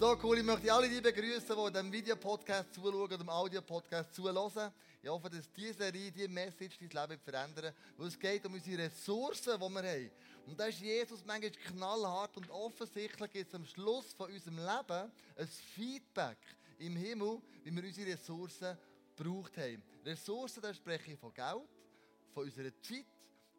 So 0.00 0.16
cool, 0.22 0.38
ich 0.38 0.44
möchte 0.44 0.72
alle 0.72 0.88
die 0.88 0.98
begrüßen, 0.98 1.54
die 1.54 1.72
dem 1.74 1.92
Videopodcast 1.92 2.72
zuschauen 2.72 2.94
oder 2.94 3.18
dem 3.18 3.28
Audiopodcast 3.28 4.14
zuhören. 4.14 4.72
Ich 5.02 5.10
hoffe, 5.10 5.28
dass 5.28 5.52
diese 5.52 5.74
Serie, 5.74 6.10
diese 6.10 6.26
Message 6.26 6.78
dein 6.78 7.10
Leben 7.10 7.20
verändern 7.20 7.74
weil 7.98 8.08
es 8.08 8.18
geht 8.18 8.46
um 8.46 8.54
unsere 8.54 8.84
Ressourcen, 8.84 9.60
die 9.60 9.68
wir 9.68 9.82
haben. 9.82 10.10
Und 10.46 10.58
da 10.58 10.64
ist 10.68 10.80
Jesus 10.80 11.22
manchmal 11.26 11.50
knallhart 11.50 12.34
und 12.38 12.48
offensichtlich 12.48 13.30
gibt 13.30 13.48
es 13.48 13.54
am 13.54 13.66
Schluss 13.66 14.14
von 14.14 14.32
unserem 14.32 14.56
Leben 14.56 15.12
ein 15.36 15.46
Feedback 15.74 16.38
im 16.78 16.96
Himmel, 16.96 17.42
wie 17.62 17.76
wir 17.76 17.84
unsere 17.84 18.12
Ressourcen 18.12 18.78
gebraucht 19.14 19.54
haben. 19.58 19.82
Ressourcen, 20.06 20.62
da 20.62 20.72
spreche 20.72 21.12
ich 21.12 21.18
von 21.18 21.34
Geld, 21.34 21.68
von 22.32 22.44
unserer 22.44 22.72
Zeit 22.80 23.04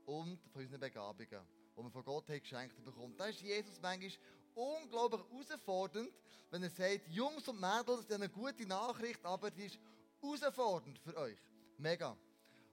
und 0.07 0.39
von 0.51 0.63
unseren 0.63 0.79
Begabungen, 0.79 1.45
die 1.77 1.83
wir 1.83 1.91
von 1.91 2.03
Gott 2.03 2.27
haben 2.29 2.41
geschenkt 2.41 2.83
bekommen. 2.83 3.13
Da 3.15 3.27
ist 3.27 3.41
Jesus 3.41 3.79
manchmal 3.79 4.09
unglaublich 4.55 5.21
herausfordernd, 5.29 6.11
wenn 6.49 6.63
er 6.63 6.69
sagt, 6.69 7.07
Jungs 7.07 7.47
und 7.47 7.59
Mädels, 7.59 8.05
das 8.07 8.09
ist 8.09 8.11
eine 8.13 8.29
gute 8.29 8.65
Nachricht, 8.65 9.25
aber 9.25 9.51
die 9.51 9.65
ist 9.65 9.79
herausfordernd 10.21 10.99
für 10.99 11.15
euch. 11.17 11.37
Mega. 11.77 12.17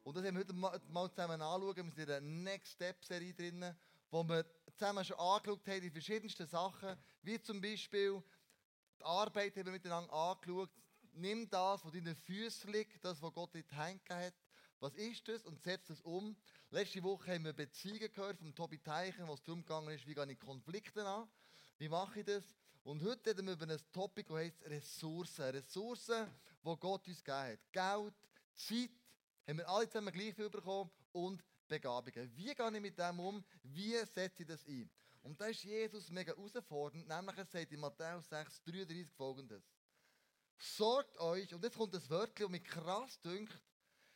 Und 0.05 0.17
das 0.17 0.25
haben 0.25 0.37
wir 0.37 0.41
heute 0.41 0.55
mal 0.91 1.11
zusammen 1.11 1.41
anschauen. 1.41 1.77
Wir 1.77 1.85
sind 1.85 1.99
in 1.99 2.07
der 2.07 2.21
Next 2.21 2.73
Step 2.73 3.05
Serie 3.05 3.35
drin, 3.35 3.75
wo 4.11 4.23
wir 4.25 4.45
zusammen 4.75 5.05
schon 5.05 5.19
angeschaut 5.19 5.67
haben, 5.67 5.81
die 5.81 5.91
verschiedensten 5.91 6.47
Sachen, 6.47 6.97
wie 7.23 7.41
zum 7.41 7.61
Beispiel 7.61 8.23
die 8.99 9.05
Arbeit 9.05 9.57
haben 9.57 9.67
wir 9.67 9.73
miteinander 9.73 10.13
angeschaut. 10.13 10.71
Nimm 11.13 11.49
das, 11.51 11.85
was 11.85 11.93
deinen 11.93 12.17
Füßen 12.17 12.73
liegt, 12.73 13.05
das, 13.05 13.21
was 13.21 13.33
Gott 13.33 13.55
in 13.55 13.65
die 13.71 13.77
Hand 13.77 14.03
hat. 14.09 14.35
Was 14.81 14.95
ist 14.95 15.27
das? 15.27 15.45
Und 15.45 15.61
setz 15.61 15.89
das 15.89 16.01
um. 16.03 16.37
Letzte 16.71 17.03
Woche 17.03 17.35
haben 17.35 17.45
wir 17.45 17.53
Beziehungen 17.53 18.13
gehört 18.13 18.39
von 18.39 18.55
Tobi 18.55 18.79
Teichen, 18.79 19.27
wo 19.27 19.35
es 19.35 19.43
darum 19.43 19.89
ist, 19.89 20.07
wie 20.07 20.15
gehe 20.15 20.31
ich 20.31 20.39
Konflikte 20.39 21.05
an. 21.05 21.29
Wie 21.79 21.89
mache 21.89 22.21
ich 22.21 22.27
das? 22.27 22.45
Und 22.83 23.05
heute 23.05 23.31
reden 23.31 23.47
wir 23.47 23.53
über 23.53 23.69
ein 23.69 23.79
Topic, 23.93 24.29
das 24.29 24.39
heißt 24.39 24.63
Ressourcen. 24.65 25.45
Ressourcen, 25.45 26.27
die 26.65 26.77
Gott 26.81 27.07
uns 27.07 27.23
gegeben 27.23 27.53
hat. 27.53 27.73
Geld, 27.73 28.15
Zeit, 28.57 28.91
haben 29.47 29.59
wir 29.59 29.69
alle 29.69 29.89
zusammen 29.89 30.13
gleich 30.13 30.35
viel 30.35 30.51
bekommen 30.51 30.91
und 31.13 31.45
Begabungen. 31.69 32.37
Wie 32.37 32.53
gehe 32.53 32.75
ich 32.75 32.81
mit 32.81 32.99
dem 32.99 33.21
um? 33.21 33.45
Wie 33.63 33.97
setze 34.07 34.43
ich 34.43 34.49
das 34.49 34.67
ein? 34.67 34.91
Und 35.23 35.41
da 35.41 35.47
ist 35.47 35.63
Jesus 35.63 36.11
mega 36.11 36.35
herausfordernd, 36.35 37.07
nämlich 37.07 37.37
er 37.37 37.45
sagt 37.45 37.71
in 37.71 37.79
Matthäus 37.81 38.29
6, 38.29 38.63
33 38.65 39.09
folgendes. 39.13 39.63
Sorgt 40.57 41.17
euch, 41.19 41.55
und 41.55 41.63
jetzt 41.63 41.77
kommt 41.77 41.95
das 41.95 42.11
Wörtchen, 42.11 42.47
das 42.47 42.51
mich 42.51 42.65
krass 42.65 43.21
dünkt, 43.21 43.63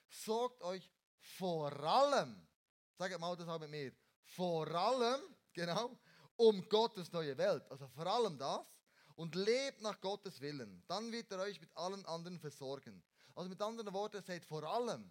sorgt 0.08 0.60
euch 0.62 0.90
vor 1.20 1.72
allem, 1.84 2.44
sagt 2.98 3.20
mal 3.20 3.36
das 3.36 3.46
auch 3.46 3.60
mit 3.60 3.70
mir, 3.70 3.92
vor 4.24 4.66
allem, 4.68 5.20
genau, 5.52 5.96
um 6.36 6.68
Gottes 6.68 7.12
neue 7.12 7.36
Welt. 7.38 7.64
Also 7.70 7.88
vor 7.88 8.06
allem 8.06 8.38
das. 8.38 8.66
Und 9.14 9.34
lebt 9.34 9.82
nach 9.82 10.00
Gottes 10.00 10.40
Willen. 10.40 10.82
Dann 10.88 11.12
wird 11.12 11.30
er 11.30 11.40
euch 11.40 11.60
mit 11.60 11.70
allen 11.76 12.04
anderen 12.06 12.38
versorgen. 12.38 13.02
Also 13.34 13.48
mit 13.48 13.60
anderen 13.60 13.92
Worten, 13.92 14.16
er 14.16 14.22
sagt 14.22 14.46
vor 14.46 14.64
allem, 14.64 15.10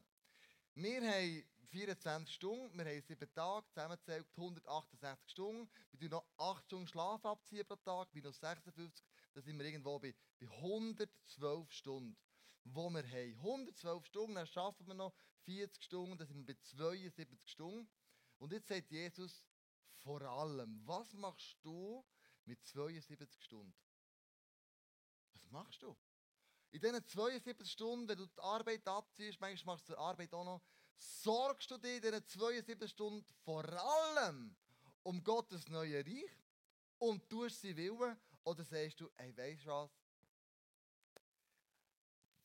wir 0.76 1.02
haben 1.02 1.44
24 1.72 2.34
Stunden, 2.34 2.78
wir 2.78 2.86
haben 2.86 3.02
7 3.02 3.34
Tage, 3.34 3.68
zusammenzählt 3.68 4.28
168 4.36 5.32
Stunden. 5.32 5.70
Wir 5.92 6.00
tun 6.00 6.10
noch 6.10 6.26
8 6.38 6.66
Stunden 6.66 6.88
Schlaf 6.88 7.26
abziehen 7.26 7.66
pro 7.66 7.76
Tag, 7.78 8.14
noch 8.14 8.34
56, 8.34 9.04
da 9.34 9.42
sind 9.42 9.58
wir 9.58 9.66
irgendwo 9.66 9.98
bei, 10.00 10.14
bei 10.40 10.48
112 10.48 11.72
Stunden, 11.72 12.18
wo 12.66 12.90
wir 12.90 13.04
haben. 13.04 13.36
112 13.38 14.06
Stunden, 14.06 14.36
dann 14.36 14.48
schaffen 14.48 14.86
wir 14.86 14.94
noch 14.94 15.14
40 15.46 15.84
Stunden, 15.84 16.18
dann 16.18 16.28
sind 16.28 16.46
wir 16.46 16.54
bei 16.54 16.62
72 16.62 17.50
Stunden. 17.50 17.90
Und 18.38 18.52
jetzt 18.52 18.68
sagt 18.68 18.92
Jesus, 18.92 19.46
vor 20.04 20.22
allem, 20.22 20.82
was 20.86 21.14
machst 21.14 21.58
du 21.64 22.04
mit 22.46 22.64
72 22.66 23.44
Stunden? 23.44 23.74
Was 25.34 25.50
machst 25.50 25.82
du? 25.82 25.96
In 26.72 26.80
diesen 26.80 27.06
72 27.06 27.70
Stunden, 27.70 28.08
wenn 28.08 28.18
du 28.18 28.26
die 28.26 28.40
Arbeit 28.40 28.88
abziehst, 28.88 29.40
manchmal 29.40 29.76
machst 29.76 29.90
du 29.90 29.94
die 29.94 30.00
Arbeit 30.00 30.34
auch 30.34 30.46
noch, 30.46 30.62
sorgst 30.98 31.70
du 31.72 31.78
dir 31.78 31.96
in 31.96 32.02
diesen 32.02 32.28
72 32.28 32.90
Stunden 32.90 33.26
vor 33.44 33.66
allem 33.66 34.56
um 35.04 35.24
Gottes 35.24 35.68
neue 35.68 36.06
Reich 36.06 36.32
und 37.00 37.28
tust 37.30 37.62
sie 37.62 37.76
Willen 37.76 38.18
oder 38.44 38.64
sagst 38.64 39.00
du, 39.02 39.10
ey, 39.18 39.36
weißt 39.36 39.66
du 39.66 39.70
was? 39.70 39.92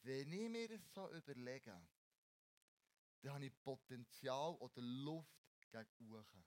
Wenn 0.03 0.33
ich 0.33 0.49
mir 0.49 0.69
das 0.69 0.93
so 0.93 1.11
überlege, 1.11 1.81
dann 3.23 3.35
habe 3.35 3.47
ich 3.47 3.63
Potenzial 3.63 4.55
oder 4.55 4.81
Luft 4.81 5.29
gegen 5.71 6.13
Uchen. 6.13 6.45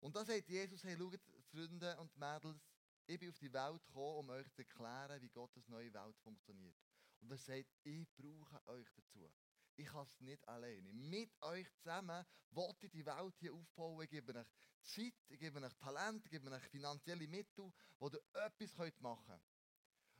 Und 0.00 0.14
da 0.14 0.24
sagt 0.24 0.48
Jesus, 0.48 0.84
hey, 0.84 0.96
schaut, 0.96 1.20
Freunde 1.50 1.98
und 1.98 2.16
Mädels, 2.16 2.60
ich 3.06 3.18
bin 3.18 3.30
auf 3.30 3.38
die 3.38 3.52
Welt 3.52 3.86
gekommen, 3.86 4.18
um 4.18 4.30
euch 4.30 4.50
zu 4.52 4.62
erklären, 4.62 5.22
wie 5.22 5.28
Gottes 5.28 5.68
neue 5.68 5.92
Welt 5.92 6.18
funktioniert. 6.18 6.76
Und 7.20 7.30
er 7.30 7.38
sagt, 7.38 7.70
ich 7.84 8.06
brauche 8.16 8.66
euch 8.68 8.88
dazu. 8.94 9.30
Ich 9.76 9.86
kann 9.86 10.04
es 10.04 10.20
nicht 10.20 10.46
alleine. 10.48 10.92
Mit 10.92 11.30
euch 11.42 11.70
zusammen 11.76 12.24
wollte 12.50 12.86
ich 12.86 12.92
die 12.92 13.06
Welt 13.06 13.34
hier 13.38 13.54
aufbauen. 13.54 14.02
Ich 14.02 14.10
gebe 14.10 14.34
euch 14.34 14.46
Zeit, 14.82 15.14
ich 15.28 15.38
gebe 15.38 15.60
euch 15.60 15.74
Talent, 15.74 16.24
ich 16.24 16.30
gebe 16.30 16.50
euch 16.50 16.62
finanzielle 16.64 17.28
Mittel, 17.28 17.72
wo 17.98 18.08
ihr 18.08 18.20
etwas 18.34 19.00
machen 19.00 19.26
könnt. 19.26 19.42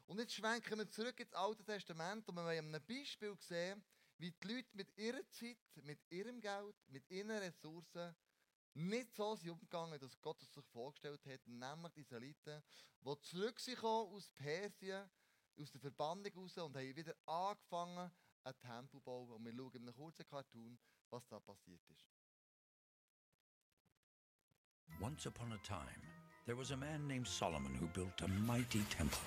Und 0.06 0.19
jetzt 0.20 0.34
schwenken 0.34 0.78
wir 0.78 0.88
zurück 0.88 1.19
ins 1.19 1.32
Alte 1.32 1.65
Testament 1.65 2.28
und 2.28 2.36
wir 2.36 2.42
haben 2.42 2.75
ein 2.75 2.86
Beispiel 2.86 3.34
gesehen, 3.34 3.82
wie 4.19 4.31
die 4.31 4.48
Leute 4.48 4.69
mit 4.76 4.97
ihrer 4.97 5.28
Zeit, 5.31 5.59
mit 5.82 6.00
ihrem 6.10 6.41
Geld, 6.41 6.76
mit 6.88 7.10
ihren 7.10 7.31
Ressourcen 7.31 8.15
nicht 8.76 9.14
so 9.14 9.34
sind 9.37 9.50
umgegangen, 9.50 9.98
dass 9.98 10.20
Gott 10.20 10.41
es 10.42 10.53
sich 10.53 10.64
vorgestellt 10.66 11.25
hat, 11.26 11.47
nämlich 11.47 11.92
die 11.94 12.00
Israeliten, 12.00 12.62
die 13.00 13.20
zurück 13.22 13.59
sind 13.59 13.82
aus 13.82 14.31
Persien, 14.31 15.09
aus 15.59 15.70
der 15.70 15.81
Verbannung 15.81 16.32
raus 16.37 16.59
und 16.59 16.76
haben 16.76 16.97
wieder 16.97 17.15
angefangen, 17.26 18.10
einen 18.44 18.60
Tempel 18.60 18.88
zu 18.91 19.00
bauen. 19.00 19.32
Und 19.32 19.44
wir 19.44 19.53
schauen 19.53 19.72
in 19.75 19.82
einem 19.82 19.94
kurzen 19.94 20.26
Cartoon, 20.26 20.78
was 21.10 21.26
da 21.28 21.41
passiert 21.41 21.81
ist. 21.88 22.06
Once 25.00 25.26
upon 25.26 25.53
a 25.53 25.59
time, 25.59 26.03
there 26.44 26.56
was 26.56 26.70
a 26.70 26.76
man 26.76 27.06
named 27.06 27.26
Solomon 27.26 27.75
who 27.75 27.86
built 27.88 28.22
a 28.22 28.28
mighty 28.28 28.82
temple. 28.91 29.19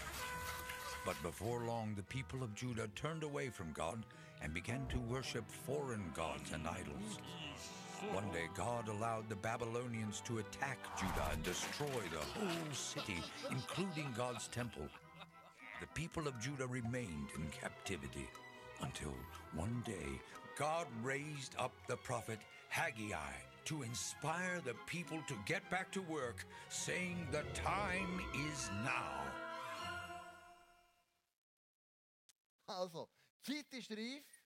But 1.05 1.21
before 1.21 1.65
long, 1.65 1.95
the 1.95 2.03
people 2.03 2.43
of 2.43 2.55
Judah 2.55 2.87
turned 2.95 3.23
away 3.23 3.49
from 3.49 3.73
God 3.73 4.05
and 4.41 4.53
began 4.53 4.87
to 4.87 4.99
worship 4.99 5.43
foreign 5.49 6.11
gods 6.15 6.51
and 6.53 6.67
idols. 6.67 7.19
One 8.13 8.31
day, 8.31 8.47
God 8.55 8.87
allowed 8.87 9.27
the 9.27 9.35
Babylonians 9.35 10.21
to 10.21 10.39
attack 10.39 10.77
Judah 10.97 11.29
and 11.33 11.43
destroy 11.43 12.01
the 12.11 12.39
whole 12.39 12.73
city, 12.73 13.17
including 13.51 14.07
God's 14.15 14.47
temple. 14.47 14.87
The 15.81 15.87
people 15.87 16.27
of 16.27 16.39
Judah 16.39 16.65
remained 16.65 17.27
in 17.35 17.45
captivity 17.51 18.27
until 18.81 19.13
one 19.53 19.83
day 19.85 20.19
God 20.57 20.87
raised 21.03 21.55
up 21.59 21.73
the 21.87 21.97
prophet 21.97 22.39
Haggai 22.69 23.35
to 23.65 23.83
inspire 23.83 24.61
the 24.63 24.75
people 24.87 25.19
to 25.27 25.35
get 25.45 25.69
back 25.69 25.91
to 25.91 26.01
work, 26.03 26.45
saying, 26.69 27.27
The 27.31 27.43
time 27.53 28.21
is 28.49 28.69
now. 28.83 29.23
Also, 32.67 33.09
Zeit 33.41 33.73
ist 33.73 33.89
reif, 33.89 34.38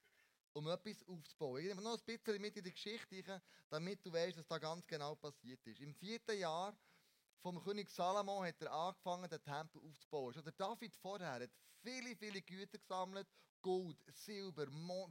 um 0.53 0.67
etwas 0.67 1.03
aufzubauen. 1.07 1.61
Ich 1.61 1.67
nehme 1.67 1.81
noch 1.81 1.97
ein 1.97 2.03
bisschen 2.05 2.41
mit 2.41 2.55
in 2.55 2.63
die 2.63 2.71
Geschichte, 2.71 3.41
damit 3.69 4.05
du 4.05 4.13
weißt, 4.13 4.37
was 4.37 4.47
da 4.47 4.57
ganz 4.59 4.85
genau 4.87 5.15
passiert 5.15 5.65
ist. 5.65 5.81
Im 5.81 5.93
vierten 5.93 6.37
Jahr 6.37 6.77
vom 7.41 7.61
König 7.63 7.89
Salomo 7.89 8.43
hat 8.43 8.61
er 8.61 8.71
angefangen, 8.71 9.29
den 9.29 9.43
Tempel 9.43 9.81
aufzubauen. 9.81 10.33
Schon 10.33 10.43
der 10.43 10.53
David 10.53 10.95
vorher 10.95 11.33
hat 11.33 11.51
viele, 11.81 12.15
viele 12.15 12.41
Güter 12.41 12.77
gesammelt. 12.77 13.27
Gold, 13.61 13.97
Silber, 14.07 14.65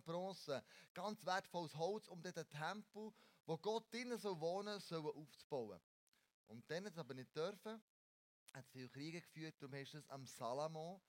Bronze, 0.04 0.62
ganz 0.92 1.25
wertvolles 1.25 1.75
Holz, 1.75 2.06
um 2.08 2.20
den 2.20 2.34
Tempel, 2.34 3.10
wo 3.47 3.56
Gott 3.56 3.91
drinnen 3.91 4.19
soll 4.19 4.38
wohnen 4.41 4.78
soll, 4.78 5.10
aufzubauen. 5.10 5.81
Und 6.48 6.70
dann 6.70 6.84
hat 6.84 6.92
es 6.92 6.98
aber 6.98 7.14
nicht 7.14 7.34
dürfen, 7.34 7.82
hat 8.52 8.69
viele 8.69 8.91
Kriege 8.91 9.22
geführt, 9.22 9.54
darum 9.58 9.75
ist 9.76 9.94
es 9.94 10.06
am 10.11 10.26
Salomo 10.26 11.00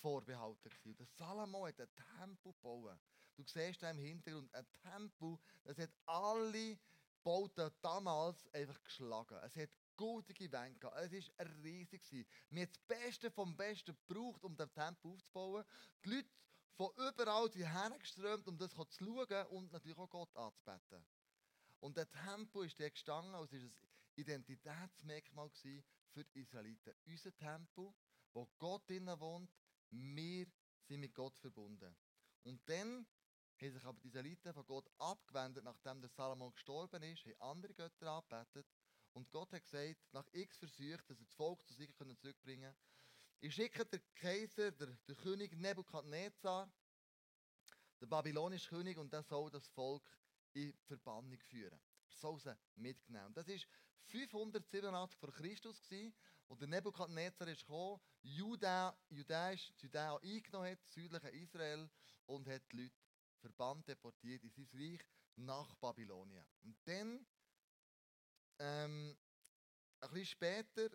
vorbehalten 0.00 0.70
gewesen. 0.70 0.96
Der 0.96 1.06
Salomo 1.06 1.66
hat 1.66 1.80
einen 1.80 1.90
Tempel 2.18 2.52
gebaut. 2.52 2.98
Du 3.36 3.42
siehst 3.44 3.82
da 3.82 3.90
im 3.90 3.98
Hintergrund 3.98 4.54
ein 4.54 4.66
Tempel, 4.82 5.38
das 5.64 5.78
hat 5.78 5.90
alle 6.06 6.78
Bauten 7.24 7.70
damals 7.80 8.46
einfach 8.52 8.80
geschlagen. 8.84 9.38
Es 9.42 9.56
hat 9.56 9.70
gute 9.96 10.52
Wände 10.52 10.78
gehabt. 10.78 11.12
Es 11.12 11.30
war 11.38 11.46
riesig. 11.62 12.02
Wir 12.50 12.62
haben 12.62 12.72
das 12.72 12.78
Beste 12.98 13.30
vom 13.30 13.56
Besten 13.56 13.96
gebraucht, 14.06 14.44
um 14.44 14.56
den 14.56 14.70
Tempel 14.72 15.10
aufzubauen. 15.10 15.64
Die 16.04 16.10
Leute 16.10 16.28
von 16.76 16.90
überall 16.96 17.50
sind 17.50 17.72
hergeströmt, 17.72 18.46
um 18.46 18.58
das 18.58 18.70
zu 18.70 19.04
schauen 19.04 19.46
und 19.48 19.72
natürlich 19.72 19.98
auch 19.98 20.10
Gott 20.10 20.36
anzubeten. 20.36 21.04
Und 21.80 21.96
der 21.96 22.10
Tempel 22.10 22.66
ist 22.66 22.78
der 22.78 22.90
gestanden, 22.90 23.34
es 23.34 23.52
war 23.52 23.58
ein 23.58 23.74
Identitätsmerkmal 24.16 25.50
für 25.50 26.24
die 26.24 26.40
Israeliten. 26.40 26.94
Unser 27.06 27.34
Tempel, 27.36 27.92
wo 28.32 28.48
Gott 28.58 28.88
drinnen 28.88 29.18
wohnt, 29.20 29.50
wir 29.90 30.46
sind 30.82 31.00
mit 31.00 31.14
Gott 31.14 31.36
verbunden. 31.38 31.96
Und 32.42 32.60
dann 32.68 33.06
haben 33.60 33.72
sich 33.72 33.84
aber 33.84 34.00
die 34.00 34.08
Israeliten 34.08 34.52
von 34.52 34.66
Gott 34.66 34.90
abgewendet, 34.98 35.64
nachdem 35.64 36.00
der 36.00 36.10
Salomon 36.10 36.52
gestorben 36.52 37.02
ist, 37.02 37.24
haben 37.24 37.40
andere 37.40 37.74
Götter 37.74 38.10
angebetet 38.10 38.66
Und 39.12 39.30
Gott 39.30 39.52
hat 39.52 39.62
gesagt, 39.62 40.00
nach 40.12 40.26
x 40.32 40.58
Versuchen, 40.58 41.02
dass 41.06 41.18
er 41.18 41.24
das 41.24 41.34
Volk 41.34 41.64
zu 41.66 41.72
sich 41.72 41.94
zurückbringen 41.94 42.72
kann, 42.72 42.76
ich 43.40 43.54
schicke 43.54 43.84
den 43.84 44.00
Kaiser, 44.14 44.72
der, 44.72 44.96
der 45.06 45.16
König 45.16 45.54
Nebukadnezar, 45.56 46.72
der 48.00 48.06
babylonische 48.06 48.70
König, 48.70 48.96
und 48.96 49.12
der 49.12 49.22
soll 49.22 49.50
das 49.50 49.68
Volk 49.68 50.02
in 50.54 50.72
Verbannung 50.86 51.38
führen. 51.40 51.78
Er 52.08 52.16
soll 52.16 52.40
sie 52.40 52.56
mitnehmen. 52.76 53.34
Das 53.34 53.46
war 53.46 53.58
587 54.06 55.18
vor 55.18 55.30
Christus, 55.32 55.82
und 56.48 56.60
der 56.60 56.68
Nebukadnezar 56.68 57.48
ist 57.48 57.60
gekommen, 57.60 58.00
Juda, 58.22 58.96
Judäisch, 59.08 59.72
Judäa 59.78 60.16
eingenommen 60.16 60.70
hat, 60.70 60.86
südliche 60.86 61.28
Israel, 61.30 61.90
und 62.26 62.46
hat 62.48 62.62
die 62.72 62.82
Leute 62.82 62.94
verbannt, 63.40 63.88
deportiert 63.88 64.42
in 64.42 64.50
sein 64.50 64.68
Reich 64.72 65.00
nach 65.36 65.74
Babylonien. 65.76 66.44
Und 66.62 66.76
dann, 66.84 67.26
ähm, 68.58 69.16
ein 70.00 70.10
bisschen 70.10 70.26
später, 70.26 70.90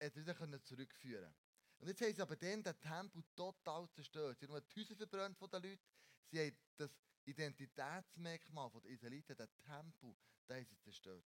hat 0.00 0.14
er 0.14 0.16
wieder 0.16 0.64
zurückführen 0.64 1.34
Und 1.78 1.88
jetzt 1.88 2.00
haben 2.00 2.14
sie 2.14 2.22
aber 2.22 2.36
dann 2.36 2.62
den 2.62 2.80
Tempel 2.80 3.24
total 3.34 3.88
zerstört. 3.90 4.38
Sie 4.38 4.46
haben 4.46 4.52
nur 4.52 4.60
die 4.60 4.80
Häuser 4.80 4.96
verbrannt 4.96 5.38
von 5.38 5.50
den 5.50 5.62
Leuten. 5.62 5.82
Sie 6.30 6.40
haben 6.40 6.58
das 6.76 6.90
Identitätsmerkmal 7.24 8.70
der 8.70 8.90
Israeliten, 8.90 9.36
den 9.36 9.48
Tempel, 9.64 10.16
den 10.48 10.56
haben 10.56 10.66
sie 10.66 10.78
zerstört. 10.78 11.24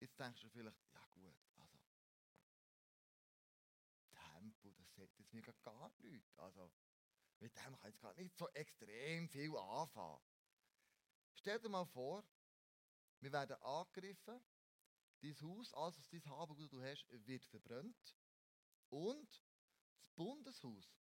Jetzt 0.00 0.18
denkst 0.18 0.40
du 0.40 0.48
vielleicht, 0.48 0.76
ja 0.92 1.06
gut, 1.12 1.37
sagt 4.98 5.18
jetzt 5.18 5.32
mir 5.32 5.42
gar 5.42 5.92
nichts. 5.98 6.38
Also, 6.38 6.70
mit 7.40 7.54
dem 7.56 7.78
kann 7.78 7.90
ich 7.90 8.00
gar 8.00 8.14
nicht 8.14 8.36
so 8.36 8.48
extrem 8.48 9.28
viel 9.28 9.56
anfangen. 9.56 10.20
Stell 11.34 11.60
dir 11.60 11.68
mal 11.68 11.86
vor, 11.86 12.24
wir 13.20 13.32
werden 13.32 13.56
angegriffen, 13.62 14.40
dein 15.20 15.40
Haus, 15.40 15.72
alles 15.74 15.98
was 15.98 16.08
dein 16.08 16.24
Haben, 16.26 16.56
das 16.56 16.68
du 16.68 16.82
hast, 16.82 17.06
wird 17.26 17.44
verbrannt 17.46 18.16
und 18.88 19.44
das 20.00 20.10
Bundeshaus, 20.10 20.92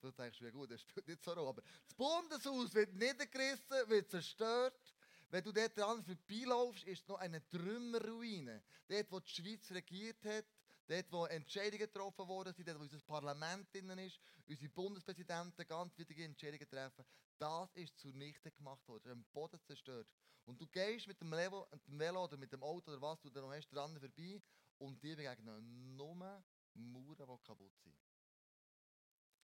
du 0.00 0.10
denkst, 0.10 0.40
ja 0.40 0.50
gut, 0.50 0.70
das 0.70 0.80
spielt 0.80 1.06
nicht 1.06 1.22
so 1.22 1.32
eine 1.32 1.40
aber 1.40 1.62
das 1.62 1.94
Bundeshaus 1.94 2.74
wird 2.74 2.92
niedergerissen, 2.94 3.88
wird 3.88 4.10
zerstört. 4.10 4.94
Wenn 5.28 5.42
du 5.42 5.52
dort 5.52 5.76
dran 5.76 6.04
vorbeilaufst, 6.04 6.84
ist 6.84 7.02
es 7.02 7.08
noch 7.08 7.18
eine 7.18 7.46
Trümmerruine. 7.48 8.62
Dort, 8.86 9.10
wo 9.10 9.18
die 9.18 9.28
Schweiz 9.28 9.70
regiert 9.72 10.24
hat, 10.24 10.46
Dort, 10.88 11.10
wo 11.10 11.24
Entscheidungen 11.26 11.78
getroffen 11.78 12.28
worden 12.28 12.54
sind, 12.54 12.68
dort, 12.68 12.78
wo 12.78 12.82
unser 12.82 13.00
Parlament 13.00 13.72
drin 13.74 13.90
ist, 13.98 14.20
unsere 14.46 14.70
Bundespräsidenten 14.70 15.66
ganz 15.66 15.98
wichtige 15.98 16.24
Entscheidungen 16.24 16.68
treffen, 16.68 17.04
das 17.38 17.74
ist 17.74 17.98
zunichte 17.98 18.52
gemacht 18.52 18.86
worden, 18.86 19.10
am 19.10 19.24
Boden 19.32 19.60
zerstört. 19.64 20.08
Und 20.44 20.60
du 20.60 20.66
gehst 20.68 21.08
mit 21.08 21.20
dem, 21.20 21.32
Velo, 21.32 21.66
dem 21.88 21.98
Velo 21.98 22.24
oder 22.24 22.36
mit 22.36 22.52
dem 22.52 22.62
Auto 22.62 22.92
oder 22.92 23.02
was 23.02 23.20
du 23.20 23.30
da 23.30 23.40
noch 23.40 23.52
hast, 23.52 23.68
dran 23.68 23.98
vorbei 23.98 24.40
und 24.78 25.02
dir 25.02 25.16
begegnen 25.16 25.96
nur 25.96 26.14
Mauern, 26.14 26.44
die 26.74 27.44
kaputt 27.44 27.76
sind. 27.82 27.98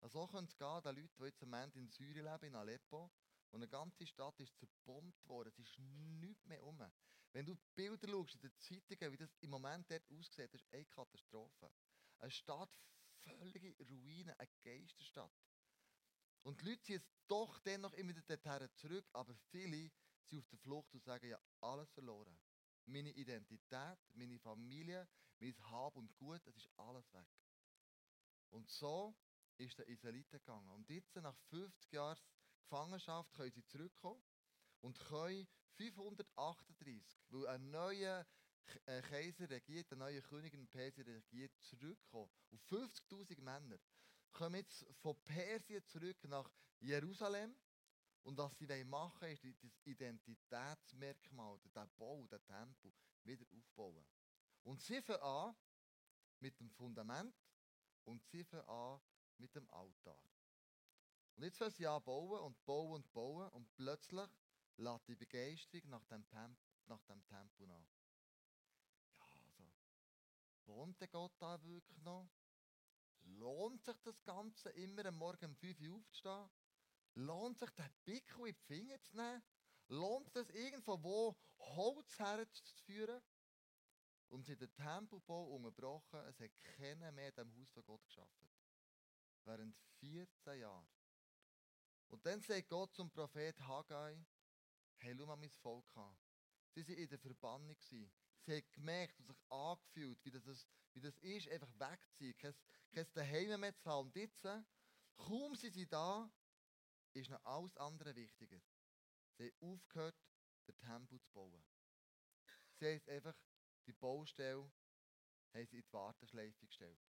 Also 0.00 0.20
so 0.20 0.26
könnte 0.26 0.50
es 0.50 0.56
gehen, 0.56 0.82
den 0.82 0.96
Leuten, 0.96 1.16
die 1.18 1.24
jetzt 1.24 1.42
im 1.42 1.50
Moment 1.50 1.76
in 1.76 1.88
Syrien 1.88 2.24
leben, 2.24 2.46
in 2.46 2.54
Aleppo, 2.54 3.10
und 3.52 3.60
eine 3.62 3.68
ganze 3.68 4.06
Stadt 4.06 4.40
ist 4.40 4.56
zerbombt 4.56 5.28
worden, 5.28 5.50
es 5.50 5.58
ist 5.58 5.78
nichts 5.78 6.44
mehr 6.46 6.64
um. 6.64 6.82
Wenn 7.32 7.46
du 7.46 7.54
Bilder 7.74 8.08
schaust 8.08 8.34
in 8.34 8.40
den 8.40 8.58
Zeitungen, 8.58 9.12
wie 9.12 9.16
das 9.16 9.36
im 9.40 9.50
Moment 9.50 9.90
dort 9.90 10.10
aussieht, 10.10 10.52
das 10.52 10.62
ist 10.62 10.72
eine 10.72 10.84
Katastrophe. 10.86 11.70
Eine 12.18 12.30
Stadt, 12.30 12.78
völlige 13.24 13.74
Ruine, 13.84 14.38
eine 14.38 14.48
Geisterstadt. 14.62 15.32
Und 16.42 16.60
die 16.60 16.70
Leute 16.70 16.82
ziehen 16.82 17.04
doch 17.28 17.58
dennoch 17.60 17.92
immer 17.94 18.14
dorthin 18.14 18.68
zurück, 18.74 19.08
aber 19.12 19.34
viele 19.50 19.90
sind 20.24 20.38
auf 20.38 20.48
der 20.48 20.58
Flucht 20.58 20.94
und 20.94 21.04
sagen, 21.04 21.28
ja, 21.28 21.38
alles 21.60 21.90
verloren. 21.92 22.38
Meine 22.86 23.10
Identität, 23.12 23.98
meine 24.14 24.38
Familie, 24.40 25.08
mein 25.38 25.54
Hab 25.70 25.96
und 25.96 26.16
Gut, 26.16 26.40
das 26.46 26.56
ist 26.56 26.68
alles 26.76 27.12
weg. 27.12 27.28
Und 28.50 28.68
so 28.68 29.14
ist 29.58 29.78
der 29.78 29.86
Israeliten 29.88 30.38
gegangen. 30.38 30.70
Und 30.70 30.88
jetzt, 30.88 31.14
nach 31.16 31.36
50 31.50 31.92
Jahren 31.92 32.18
Gefangenschaft, 32.62 33.32
können 33.34 33.52
sie 33.52 33.64
zurückkommen 33.64 34.22
und 34.80 34.98
können 34.98 35.46
538, 35.76 37.24
weil 37.30 37.46
ein 37.48 37.70
neuer 37.70 38.26
äh, 38.86 39.02
Kaiser 39.02 39.48
regiert, 39.50 39.92
ein 39.92 39.98
neuer 39.98 40.20
König 40.22 40.54
in 40.54 40.66
Persien 40.68 41.06
regiert, 41.06 41.52
zurückkommen. 41.60 42.30
Auf 42.50 42.60
50.000 42.70 43.40
Männer 43.40 43.78
kommen 44.32 44.56
jetzt 44.56 44.86
von 45.00 45.16
Persien 45.24 45.84
zurück 45.84 46.22
nach 46.24 46.50
Jerusalem. 46.80 47.56
Und 48.24 48.38
was 48.38 48.56
sie 48.56 48.84
machen 48.84 49.28
ist 49.30 49.44
das 49.44 49.80
Identitätsmerkmal, 49.84 51.58
der 51.74 51.88
Bau, 51.98 52.24
der 52.28 52.42
Tempel, 52.44 52.92
wieder 53.24 53.44
aufbauen. 53.56 54.06
Und 54.62 54.80
sie 54.80 55.02
fangen 55.02 55.22
an 55.22 55.56
mit 56.38 56.58
dem 56.60 56.70
Fundament 56.70 57.34
und 58.04 58.22
sie 58.24 58.44
fangen 58.44 58.68
an 58.68 59.00
mit 59.38 59.54
dem 59.56 59.68
Altar. 59.70 60.22
Und 61.34 61.44
jetzt 61.44 61.58
fangen 61.58 61.70
sie 61.70 61.86
an 61.86 62.02
bauen 62.02 62.40
und 62.40 62.64
bauen 62.64 62.92
und 62.92 63.12
bauen 63.12 63.48
und 63.50 63.74
plötzlich 63.74 64.28
lässt 64.76 65.08
die 65.08 65.16
Begeisterung 65.16 65.90
nach 65.90 66.04
dem, 66.06 66.24
Pem 66.24 66.56
nach 66.86 67.02
dem 67.04 67.24
Tempo 67.24 67.66
nach. 67.66 67.88
Ja, 69.18 69.26
also, 69.44 69.64
wohnt 70.66 71.00
der 71.00 71.08
Gott 71.08 71.32
da 71.38 71.62
wirklich 71.62 72.02
noch? 72.02 72.28
Lohnt 73.24 73.84
sich 73.84 73.96
das 74.02 74.22
Ganze 74.24 74.70
immer 74.70 75.06
am 75.06 75.16
Morgen 75.16 75.46
um 75.46 75.56
5 75.56 75.80
Uhr 75.80 75.96
aufzustehen? 75.96 76.50
Lohnt 77.14 77.58
sich 77.58 77.70
den 77.70 77.90
Pickel 78.04 78.48
in 78.48 78.54
die 78.54 78.60
Finger 78.66 79.00
zu 79.02 79.16
nehmen? 79.16 79.42
Lohnt 79.88 80.34
es 80.36 80.48
irgendwo 80.50 81.02
wo 81.02 81.36
Holz 81.58 82.18
herzuführen? 82.18 83.22
Und 84.28 84.46
sie 84.46 84.56
den 84.56 84.74
Tempelbau 84.74 85.54
unterbrochen, 85.54 86.20
es 86.20 86.40
hat 86.40 86.50
keiner 86.62 87.12
mehr 87.12 87.28
in 87.28 87.34
dem 87.34 87.54
Haus 87.54 87.70
von 87.70 87.84
Gott 87.84 88.04
geschafft. 88.06 88.48
Während 89.44 89.76
14 90.00 90.58
Jahren. 90.58 90.88
Und 92.12 92.26
dann 92.26 92.42
sagt 92.42 92.68
Gott 92.68 92.94
zum 92.94 93.10
Prophet 93.10 93.58
Haggai, 93.66 94.22
hey, 94.98 95.14
schau 95.16 95.24
mal 95.24 95.36
mein 95.36 95.50
Volk 95.50 95.96
an. 95.96 96.14
Sie 96.74 96.86
waren 96.86 96.98
in 96.98 97.08
der 97.08 97.18
Verbannung. 97.18 97.76
Sie 97.80 98.10
haben 98.46 98.70
gemerkt 98.72 99.18
und 99.18 99.26
sich 99.26 99.50
angefühlt, 99.50 100.22
wie 100.22 100.30
das, 100.30 100.68
wie 100.92 101.00
das 101.00 101.16
ist, 101.18 101.48
einfach 101.48 101.72
wegzuziehen, 101.78 102.36
kein, 102.36 102.54
kein 102.92 103.06
Daheim 103.14 103.60
mehr 103.60 103.74
zu 103.78 103.88
haben. 103.88 104.08
Und 104.08 104.16
jetzt, 104.16 104.46
kaum 105.16 105.54
sind 105.54 105.72
sie 105.72 105.86
da, 105.86 106.30
ist 107.14 107.30
noch 107.30 107.42
alles 107.44 107.76
andere 107.78 108.14
wichtiger. 108.14 108.60
Sie 109.38 109.46
haben 109.46 109.72
aufgehört, 109.72 110.16
den 110.68 110.78
Tempel 110.80 111.18
zu 111.18 111.32
bauen. 111.32 111.64
Sie 112.74 112.86
haben 112.86 113.08
einfach 113.08 113.34
die 113.86 113.94
Baustelle 113.94 114.70
haben 115.54 115.66
sie 115.66 115.78
in 115.78 115.82
die 115.82 115.92
Warteschleife 115.92 116.66
gestellt. 116.66 117.00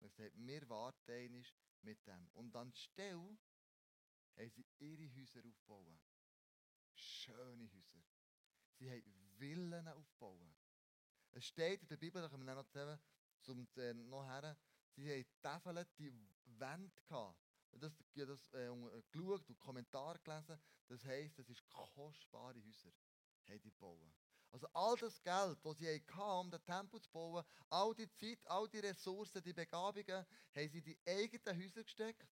Und 0.00 0.12
sie 0.12 0.24
haben 0.24 0.46
wir 0.46 0.68
warten 0.68 1.46
mit 1.82 2.04
dem. 2.06 2.28
Und 2.32 2.54
anstelle 2.56 3.38
haben 4.36 4.50
sie 4.50 4.66
ihre 4.78 5.14
Häuser 5.14 5.40
aufgebaut 5.46 6.00
schöne 6.94 7.70
Häuser. 7.72 8.02
Sie 8.78 8.90
haben 8.90 9.02
Villen 9.38 9.88
aufbauen. 9.88 10.54
Es 11.32 11.46
steht 11.46 11.82
in 11.82 11.88
der 11.88 11.96
Bibel, 11.96 12.22
da 12.22 12.28
kommen 12.28 12.46
wir 12.46 12.54
noch 12.54 12.66
zusammen 12.66 12.98
zum 13.40 13.66
äh, 13.76 13.92
noch 13.92 14.24
her, 14.24 14.56
sie 14.94 15.10
haben 15.10 15.26
Tafeln, 15.40 15.84
die 15.98 16.12
Wände 16.44 17.00
gehabt. 17.02 17.38
Und 17.70 17.82
das, 17.82 17.92
habe 17.98 18.26
das 18.26 18.52
äh, 18.52 18.70
geschaut 19.10 19.48
und 19.48 19.58
Kommentare 19.58 20.18
gelesen. 20.20 20.58
Das 20.86 21.04
heisst, 21.04 21.38
das 21.38 21.48
ist 21.48 21.66
kostbare 21.68 22.62
Häuser, 22.64 22.92
haben 23.48 23.60
die 23.60 23.70
bauen. 23.72 24.14
Also 24.52 24.68
all 24.72 24.96
das 24.96 25.20
Geld, 25.20 25.58
das 25.64 25.78
sie 25.78 25.88
hatten, 25.88 26.20
um 26.20 26.50
den 26.50 26.64
Tempel 26.64 27.00
zu 27.00 27.10
bauen, 27.10 27.44
all 27.70 27.92
die 27.94 28.08
Zeit, 28.12 28.46
all 28.46 28.68
die 28.68 28.78
Ressourcen, 28.78 29.42
die 29.42 29.52
Begabungen, 29.52 30.24
haben 30.54 30.68
sie 30.68 30.78
in 30.78 30.84
die 30.84 30.98
eigenen 31.04 31.60
Häuser 31.60 31.82
gesteckt 31.82 32.28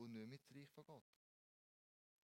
und 0.00 0.12
nicht 0.12 0.28
mit 0.28 0.40
ins 0.40 0.56
Reich 0.56 0.70
von 0.70 0.84
Gott. 0.84 1.04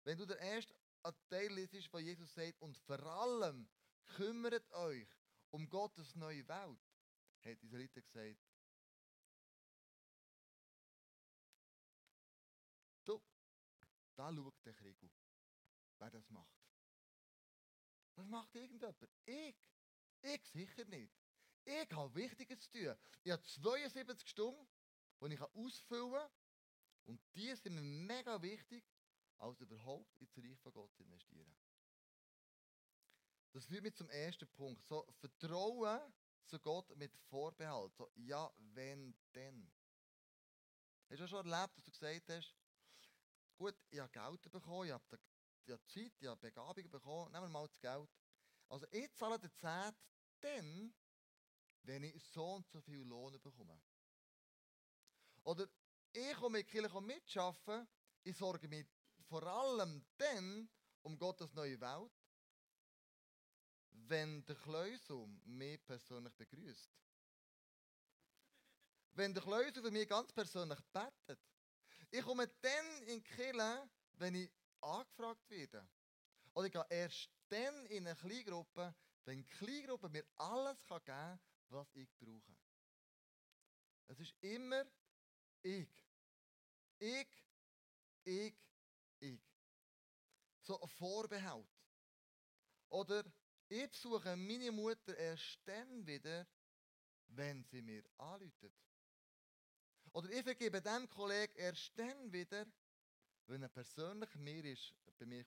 Wenn 0.03 0.17
du 0.17 0.25
der 0.25 0.39
erste 0.39 0.75
ein 1.03 1.13
Teil 1.29 1.57
ist, 1.57 1.91
was 1.91 2.01
Jesus 2.01 2.33
sagt, 2.33 2.61
und 2.61 2.77
vor 2.77 3.01
allem 3.03 3.67
kümmert 4.05 4.71
euch 4.73 5.07
um 5.49 5.67
Gottes 5.69 6.15
neue 6.15 6.47
Welt, 6.47 6.79
hat 7.43 7.63
Israeliten 7.63 8.03
gesagt. 8.03 8.39
Du, 13.03 13.21
da 14.15 14.31
schaut 14.33 14.65
der 14.65 14.73
Krieg, 14.73 14.97
wer 15.97 16.11
das 16.11 16.29
macht. 16.29 16.61
Das 18.15 18.27
macht 18.27 18.53
irgendjemand. 18.53 18.97
Ich. 19.25 19.55
Ich 20.23 20.45
sicher 20.49 20.85
nicht. 20.85 21.11
Ich 21.63 21.91
habe 21.91 22.13
Wichtiges 22.13 22.59
zu 22.59 22.71
tun. 22.71 22.95
Ich 23.23 23.31
habe 23.31 23.41
72 23.41 24.29
Stunden, 24.29 24.67
die 25.21 25.33
ich 25.33 25.41
ausfüllen 25.41 26.11
kann. 26.11 26.29
Und 27.05 27.21
die 27.35 27.53
sind 27.55 27.75
mir 27.75 27.81
mega 27.81 28.41
wichtig 28.41 28.83
als 29.37 29.59
überhaupt 29.59 30.19
ins 30.19 30.37
Reich 30.37 30.59
von 30.59 30.73
Gott 30.73 30.93
zu 30.93 31.03
investieren. 31.03 31.55
Das 33.53 33.65
führt 33.65 33.83
mich 33.83 33.95
zum 33.95 34.09
ersten 34.09 34.47
Punkt. 34.49 34.85
So, 34.87 35.05
Vertrauen 35.19 35.99
zu 36.45 36.59
Gott 36.59 36.95
mit 36.95 37.13
Vorbehalt. 37.29 37.95
So, 37.95 38.09
ja, 38.15 38.51
wenn 38.57 39.15
denn. 39.33 39.71
Hast 41.09 41.19
du 41.19 41.27
schon 41.27 41.51
erlebt, 41.51 41.75
dass 41.75 41.83
du 41.83 41.91
gesagt 41.91 42.29
hast, 42.29 42.55
gut, 43.57 43.75
ich 43.89 43.99
habe 43.99 44.11
Geld 44.11 44.51
bekommen, 44.51 44.85
ich 44.87 44.93
habe, 44.93 45.19
Zeit, 45.87 46.13
ich 46.19 46.27
habe 46.27 46.39
Begabung 46.39 46.89
bekommen, 46.89 47.31
nehmen 47.31 47.45
wir 47.45 47.49
mal 47.49 47.67
das 47.67 47.79
Geld. 47.79 48.09
Also 48.69 48.85
ich 48.91 49.13
zahle 49.15 49.37
den 49.37 49.51
Zehnt 49.51 49.97
dann, 50.39 50.93
wenn 51.83 52.03
ich 52.03 52.23
so 52.23 52.53
und 52.53 52.67
so 52.69 52.79
viel 52.81 53.01
Lohn 53.01 53.39
bekomme. 53.41 53.81
Oder 55.43 55.67
ich 56.13 56.33
komme 56.35 56.59
mit 56.59 56.67
Kirche 56.67 57.01
mitschaffen, 57.01 57.87
ich 58.23 58.37
sorge 58.37 58.67
mich 58.67 58.85
vor 59.27 59.43
allem 59.43 60.05
dann 60.17 60.69
um 61.01 61.17
Gottes 61.17 61.53
neue 61.53 61.79
Welt, 61.79 62.11
wenn 63.91 64.45
der 64.45 64.55
Kleusum 64.55 65.41
mich 65.45 65.83
persönlich 65.85 66.33
begrüßt. 66.33 66.89
Wenn 69.13 69.33
der 69.33 69.43
Kleusum 69.43 69.83
für 69.83 69.91
mich 69.91 70.07
ganz 70.07 70.31
persönlich 70.31 70.79
betet. 70.91 71.39
Ich 72.09 72.23
komme 72.23 72.47
dann 72.61 73.03
in 73.03 73.23
die 73.23 73.23
Kirche, 73.23 73.89
wenn 74.13 74.35
ich 74.35 74.51
angefragt 74.81 75.49
werde. 75.49 75.87
Oder 76.53 76.67
ich 76.67 76.73
gehe 76.73 76.85
erst 76.89 77.29
dann 77.49 77.85
in 77.87 78.07
eine 78.07 78.15
Kleingruppe, 78.15 78.93
wenn 79.25 79.37
die 79.37 79.47
Kleingruppe 79.47 80.09
mir 80.09 80.25
alles 80.35 80.85
geben 80.87 81.05
kann, 81.05 81.39
was 81.69 81.95
ich 81.95 82.09
brauche. 82.19 82.57
Es 84.07 84.19
ist 84.19 84.35
immer 84.41 84.85
ich. 85.63 85.87
Ich, 86.99 87.27
ich, 88.23 88.53
ich. 89.19 89.39
So 90.61 90.79
ein 90.79 90.87
Vorbehalt. 90.87 91.67
Oder 92.89 93.23
ich 93.67 93.89
besuche 93.89 94.35
meine 94.35 94.71
Mutter 94.71 95.15
erst 95.17 95.59
dann 95.65 96.05
wieder, 96.05 96.45
wenn 97.27 97.63
sie 97.63 97.81
mir 97.81 98.03
anläutet. 98.17 98.73
Oder 100.13 100.29
ich 100.29 100.43
vergebe 100.43 100.81
dem 100.81 101.09
Kollegen 101.09 101.53
erst 101.55 101.97
dann 101.97 102.31
wieder, 102.31 102.65
wenn 103.47 103.63
er 103.63 103.69
persönlich 103.69 104.35
mir 104.35 104.65
ist, 104.65 104.93
bei 105.17 105.25
mir 105.25 105.45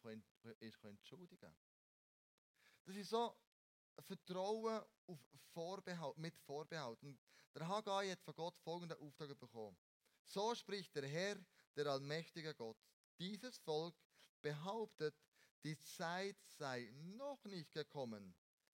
ist, 0.60 0.84
entschuldigen 0.84 1.54
Das 2.84 2.96
ist 2.96 3.10
so 3.10 3.36
Vertrauen 4.00 4.82
auf 5.06 5.18
Vorbehalt, 5.52 6.16
mit 6.18 6.36
Vorbehalt. 6.38 7.02
Und 7.02 7.18
der 7.54 7.68
Haggai 7.68 8.10
hat 8.10 8.22
von 8.22 8.34
Gott 8.34 8.56
folgenden 8.58 8.98
Auftrag 8.98 9.38
bekommen. 9.38 9.76
So 10.26 10.54
spricht 10.54 10.94
der 10.94 11.06
Herr, 11.06 11.36
der 11.76 11.86
allmächtige 11.86 12.54
Gott. 12.54 12.78
Dieses 13.18 13.58
Volk 13.58 13.94
behauptet, 14.40 15.14
die 15.62 15.78
Zeit 15.78 16.36
sei 16.46 16.90
noch 16.92 17.44
nicht 17.44 17.72
gekommen, 17.72 18.34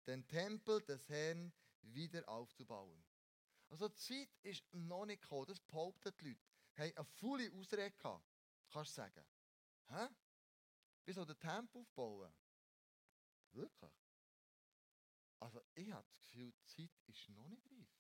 den 0.06 0.26
Tempel 0.26 0.80
des 0.82 1.08
Herrn 1.08 1.52
wieder 1.82 2.28
aufzubauen. 2.28 3.04
Also 3.68 3.88
die 3.88 3.96
Zeit 3.96 4.30
ist 4.42 4.64
noch 4.72 5.06
nicht 5.06 5.22
gekommen, 5.22 5.46
das 5.46 5.60
behaupten 5.60 6.12
die 6.20 6.28
Leute. 6.28 6.40
Haben 6.76 6.96
eine 6.96 7.04
volle 7.04 7.52
Ausrede 7.52 7.90
gehabt, 7.92 8.24
kannst 8.68 8.92
du 8.92 8.94
sagen. 9.00 9.26
Hä? 9.88 10.08
Wie 11.04 11.12
soll 11.12 11.26
der 11.26 11.38
Tempel 11.38 11.80
aufbauen? 11.80 12.32
Wirklich? 13.52 13.92
Also 15.40 15.60
ich 15.74 15.90
habe 15.90 16.06
das 16.08 16.20
Gefühl, 16.20 16.52
die 16.52 16.64
Zeit 16.66 16.90
ist 17.06 17.28
noch 17.30 17.48
nicht 17.48 17.64
reif. 17.70 17.95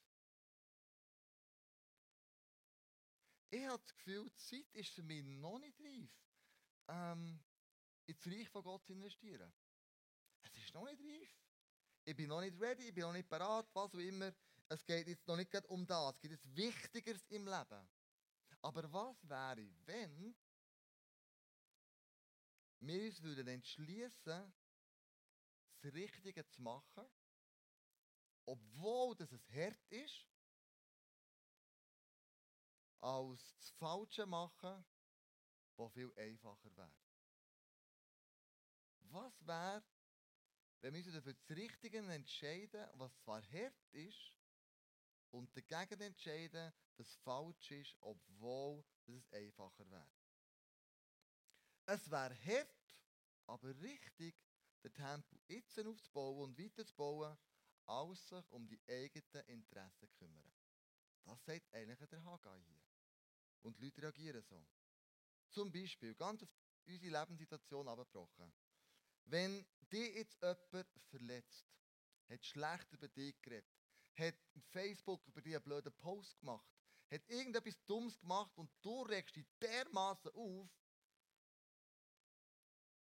Ich 3.50 3.64
habe 3.66 3.82
das 3.82 3.94
Gefühl, 3.94 4.28
die 4.28 4.36
Zeit 4.36 4.74
ist 4.74 4.90
für 4.90 5.02
mich 5.02 5.24
noch 5.24 5.58
nicht 5.58 5.78
reif, 5.80 6.10
ähm, 6.88 7.40
ins 8.06 8.26
Reich 8.26 8.48
von 8.48 8.62
Gott 8.62 8.84
zu 8.84 8.92
investieren. 8.92 9.52
Es 10.42 10.56
ist 10.56 10.74
noch 10.74 10.84
nicht 10.84 11.00
reif. 11.00 11.36
Ich 12.04 12.16
bin 12.16 12.28
noch 12.28 12.40
nicht 12.40 12.60
ready, 12.60 12.88
ich 12.88 12.94
bin 12.94 13.04
noch 13.04 13.12
nicht 13.12 13.28
bereit, 13.28 13.66
was 13.72 13.94
auch 13.94 13.98
immer. 13.98 14.32
Es 14.68 14.84
geht 14.84 15.06
jetzt 15.06 15.26
noch 15.26 15.36
nicht 15.36 15.54
um 15.68 15.86
das. 15.86 16.14
Es 16.14 16.20
gibt 16.20 16.34
etwas 16.34 16.56
Wichtigeres 16.56 17.24
im 17.28 17.46
Leben. 17.46 17.88
Aber 18.62 18.92
was 18.92 19.28
wäre, 19.28 19.68
wenn 19.84 20.34
wir 22.80 23.06
uns 23.06 23.22
würden 23.22 23.46
entschließen, 23.48 24.52
das 25.80 25.94
Richtige 25.94 26.46
zu 26.48 26.62
machen, 26.62 27.06
obwohl 28.44 29.14
das 29.16 29.30
es 29.32 29.48
hart 29.50 29.84
ist, 29.90 30.26
als 33.06 33.54
das 33.58 33.70
Falsche 33.70 34.26
machen, 34.26 34.84
was 35.76 35.92
viel 35.92 36.12
einfacher 36.16 36.76
wäre. 36.76 36.92
Was 39.10 39.46
wäre, 39.46 39.84
wenn 40.80 40.92
wir 40.92 41.06
uns 41.06 41.22
für 41.22 41.34
das 41.34 41.56
Richtige 41.56 41.98
entscheiden, 41.98 42.84
was 42.94 43.16
zwar 43.18 43.40
hart 43.42 43.86
ist, 43.92 44.34
und 45.30 45.54
dagegen 45.56 46.00
entscheiden, 46.00 46.72
dass 46.96 47.06
es 47.06 47.16
falsch 47.16 47.70
ist, 47.70 47.96
obwohl 48.00 48.84
es 49.06 49.32
einfacher 49.32 49.88
wäre. 49.90 50.10
Es 51.86 52.10
wäre 52.10 52.34
hart, 52.34 53.00
aber 53.46 53.68
richtig, 53.80 54.34
den 54.82 54.94
Tempel 54.94 55.38
jetzt 55.46 55.78
aufzubauen 55.78 56.50
und 56.50 56.58
weiterzubauen, 56.58 57.38
als 57.84 58.28
sich 58.28 58.50
um 58.50 58.66
die 58.66 58.80
eigenen 58.88 59.46
Interessen 59.46 60.10
kümmern. 60.14 60.52
Das 61.24 61.44
sagt 61.44 61.72
eigentlich 61.72 62.08
der 62.08 62.24
Haggai 62.24 62.60
hier. 62.62 62.95
Und 63.66 63.80
Leute 63.80 64.00
reagieren 64.00 64.42
so. 64.42 64.64
Zum 65.50 65.72
Beispiel, 65.72 66.14
ganz 66.14 66.40
auf 66.40 66.48
unsere 66.86 67.18
Lebenssituation 67.18 67.88
abgebrochen. 67.88 68.54
Wenn 69.24 69.66
dich 69.90 70.14
jetzt 70.14 70.40
jemand 70.40 70.88
verletzt, 71.10 71.66
hat 72.28 72.46
schlecht 72.46 72.92
über 72.92 73.08
dich 73.08 73.34
geredet, 73.42 73.68
hat 74.14 74.36
Facebook 74.70 75.26
über 75.26 75.42
dich 75.42 75.56
einen 75.56 75.64
blöden 75.64 75.92
Post 75.94 76.38
gemacht, 76.38 76.64
hat 77.10 77.28
irgendetwas 77.28 77.84
Dummes 77.86 78.16
gemacht 78.20 78.56
und 78.56 78.70
du 78.82 79.02
regst 79.02 79.34
dich 79.34 79.46
dermaßen 79.60 80.30
auf, 80.30 80.70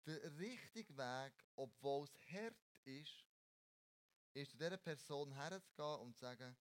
der 0.05 0.37
richtige 0.37 0.95
Weg, 0.95 1.33
obwohl 1.57 2.05
es 2.05 2.17
hart 2.31 2.55
ist, 2.85 3.27
ist 4.33 4.51
zu 4.51 4.57
dieser 4.57 4.77
Person 4.77 5.33
herzugehen 5.33 5.99
und 5.99 6.15
zu 6.15 6.21
sagen, 6.21 6.55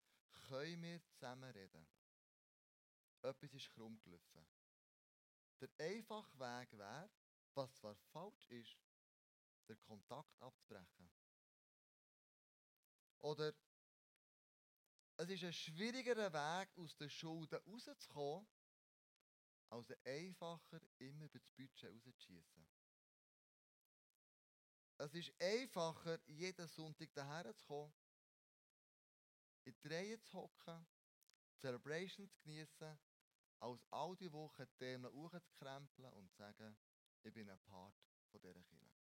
können 0.49 0.83
wir 0.83 1.03
zusammen 1.03 1.51
reden? 1.51 1.98
Etwas 3.23 3.53
ist 3.53 3.71
krumm 3.71 3.99
gelaufen. 4.01 4.47
Der 5.61 5.71
einfache 5.79 6.39
Weg 6.39 6.73
wäre, 6.79 7.11
was 7.55 7.75
zwar 7.75 7.97
falsch 8.13 8.49
ist, 8.51 8.79
den 9.69 9.81
Kontakt 9.81 10.41
abzubrechen. 10.41 11.11
Oder 13.19 13.53
es 15.17 15.29
ist 15.31 15.43
ein 15.43 15.53
schwierigerer 15.53 16.33
Weg, 16.33 16.79
aus 16.79 16.97
den 16.97 17.11
Schulden 17.11 17.59
rauszukommen, 17.67 18.47
als 19.71 19.91
ein 19.91 19.99
einfacher, 20.05 20.81
immer 20.99 21.25
über 21.25 21.39
das 21.41 21.51
Budget 21.51 22.07
rauszuschießen. 22.07 22.69
Es 24.99 25.15
ist 25.15 25.33
einfacher, 25.41 26.21
jeden 26.27 26.69
Sonntag 26.69 27.13
daher 27.15 27.55
zu 27.57 27.67
kommen, 27.67 27.93
in 29.65 29.77
die 29.77 29.89
Reihe 29.89 30.21
zu 30.21 30.39
hocken, 30.39 30.87
Celebration 31.57 32.29
zu 32.31 32.41
genießen, 32.43 32.99
als 33.61 33.85
all 33.91 34.17
die 34.17 34.33
Woche 34.33 34.69
Themen 34.77 35.13
hochzukrempeln 35.13 36.13
und 36.13 36.31
zu 36.31 36.37
sagen, 36.37 36.77
ich 37.23 37.33
bin 37.33 37.51
ein 37.51 37.59
Part 37.61 37.95
von 38.31 38.41
dieser 38.41 38.63
Kirche. 38.65 39.09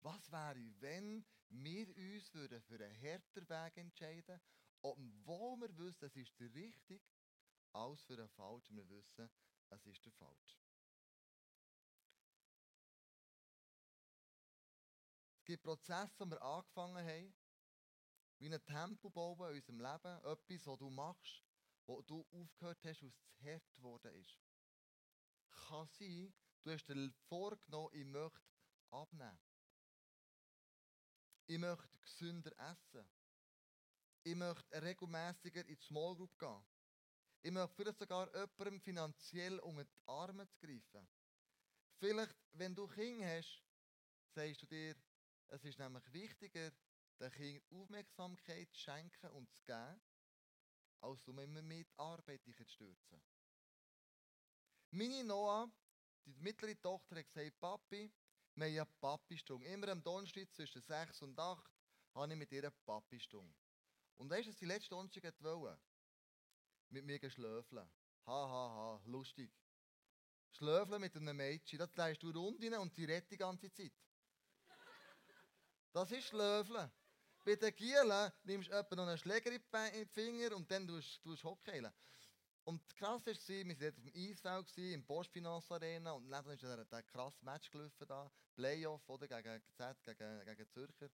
Was 0.00 0.30
wäre, 0.30 0.80
wenn 0.80 1.24
wir 1.48 1.88
uns 1.88 2.28
für 2.28 2.44
einen 2.74 2.94
härteren 2.94 3.48
Weg 3.48 3.76
entscheiden, 3.76 4.40
obwohl 4.82 5.60
wir 5.60 5.76
wissen, 5.78 6.04
es 6.04 6.16
ist 6.16 6.38
der 6.38 6.52
richtige, 6.54 7.00
als 7.72 8.04
für 8.04 8.14
einen 8.14 8.28
falschen, 8.28 8.76
wir 8.76 8.88
wissen, 8.88 9.30
es 9.70 9.86
ist 9.86 10.04
der 10.04 10.12
falsche. 10.12 10.58
Es 15.38 15.44
gibt 15.44 15.62
Prozesse, 15.62 16.24
die 16.24 16.30
wir 16.30 16.42
angefangen 16.42 17.06
haben, 17.06 17.34
wie 18.38 18.52
ein 18.52 18.64
Tempel 18.64 19.10
bauen 19.10 19.50
in 19.50 19.56
unserem 19.56 19.80
Leben, 19.80 20.24
etwas, 20.24 20.66
was 20.66 20.78
du 20.78 20.90
machst, 20.90 21.44
wo 21.86 22.02
du 22.02 22.26
aufgehört 22.30 22.84
hast, 22.84 23.02
was 23.02 23.14
zu 23.26 23.44
hart 23.44 23.74
geworden 23.74 24.14
ist. 24.14 24.36
Kann 25.68 25.88
sein, 25.88 26.34
du 26.62 26.70
hast 26.70 26.86
dir 26.86 27.12
vorgenommen, 27.28 27.90
ich 27.92 28.04
möchte 28.04 28.40
abnehmen. 28.90 29.38
Ich 31.46 31.58
möchte 31.58 31.98
gesünder 31.98 32.52
essen. 32.58 33.06
Ich 34.22 34.34
möchte 34.34 34.82
regelmäßiger 34.82 35.60
in 35.60 35.76
die 35.76 35.82
Small 35.82 36.16
Group 36.16 36.38
gehen. 36.38 36.64
Ich 37.42 37.50
möchte 37.50 37.74
vielleicht 37.74 37.98
sogar 37.98 38.26
jemandem 38.34 38.80
finanziell 38.80 39.58
unter 39.58 39.84
die 39.84 39.90
Arme 40.06 40.48
zu 40.48 40.58
greifen. 40.66 41.06
Vielleicht, 41.98 42.34
wenn 42.52 42.74
du 42.74 42.86
Kinder 42.88 43.36
hast, 43.36 43.62
sagst 44.34 44.62
du 44.62 44.66
dir, 44.66 44.96
es 45.48 45.62
ist 45.64 45.78
nämlich 45.78 46.10
wichtiger, 46.12 46.72
den 47.20 47.30
Kindern 47.30 47.62
Aufmerksamkeit 47.70 48.72
zu 48.72 48.80
schenken 48.80 49.30
und 49.32 49.52
zu 49.52 49.62
geben, 49.66 50.00
als 51.04 51.28
um 51.28 51.38
immer 51.38 51.62
mit 51.62 51.88
Arbeit 51.98 52.44
dich 52.46 52.56
zu 52.56 52.64
stürzen. 52.64 53.22
Meine 54.90 55.24
Noah, 55.24 55.70
die 56.24 56.34
mittlere 56.40 56.80
Tochter, 56.80 57.16
hat 57.16 57.26
gesagt, 57.26 57.60
Papi, 57.60 58.10
wir 58.54 58.66
haben 58.66 58.76
eine 58.76 58.86
Papi-Stunde. 59.00 59.66
Immer 59.66 59.88
am 59.88 60.02
Donnerstag 60.02 60.52
zwischen 60.52 60.80
6 60.80 61.22
und 61.22 61.38
8 61.38 61.70
habe 62.14 62.32
ich 62.32 62.38
mit 62.38 62.52
ihr 62.52 62.62
eine 62.62 62.70
Papi-Stunde. 62.70 63.54
Und 64.16 64.30
weißt 64.30 64.46
du, 64.46 64.50
was 64.50 64.56
die 64.56 64.66
letzte 64.66 64.90
Donnerstag 64.90 65.34
wollte? 65.40 65.78
Mit 66.90 67.04
mir 67.04 67.30
schlöfeln. 67.30 67.90
Ha, 68.26 68.48
ha, 68.48 68.68
ha, 68.74 69.02
lustig. 69.06 69.52
Schlöfeln 70.52 71.00
mit 71.00 71.16
einem 71.16 71.36
Mädchen, 71.36 71.78
das 71.80 71.94
leist 71.96 72.22
du 72.22 72.30
Runden 72.30 72.72
und 72.74 72.94
sie 72.94 73.04
redet 73.04 73.30
die 73.30 73.36
ganze 73.36 73.70
Zeit. 73.72 73.92
Das 75.92 76.10
ist 76.12 76.32
Löfle. 76.32 76.90
Bei 77.44 77.56
den 77.56 77.76
Gielen 77.76 78.32
nimmst 78.44 78.70
du 78.70 78.72
etwa 78.72 78.96
noch 78.96 79.06
einen 79.06 79.18
Schläger 79.18 79.52
in 79.52 79.60
die 79.60 80.06
Finger 80.06 80.56
und 80.56 80.70
dann 80.70 80.88
tust 80.88 81.20
du 81.22 81.36
Hockey. 81.42 81.86
Und 82.64 82.96
krass 82.96 83.26
war, 83.26 83.34
wir 83.34 83.80
waren 83.80 83.90
auf 83.90 83.94
dem 83.96 84.12
Eisfeld, 84.14 84.78
im 84.78 85.04
Postfinance 85.04 85.74
Arena, 85.74 86.12
und 86.12 86.30
dann 86.30 86.48
ist 86.48 86.62
der, 86.62 86.86
der 86.86 87.02
krasse 87.02 87.44
Match 87.44 87.70
gelaufen 87.70 88.06
da, 88.08 88.30
Playoff 88.54 89.06
oder, 89.10 89.28
gegen 89.28 89.62
Z, 89.74 90.02
gegen, 90.04 90.44
gegen 90.46 90.68
Zürcher. 90.70 91.10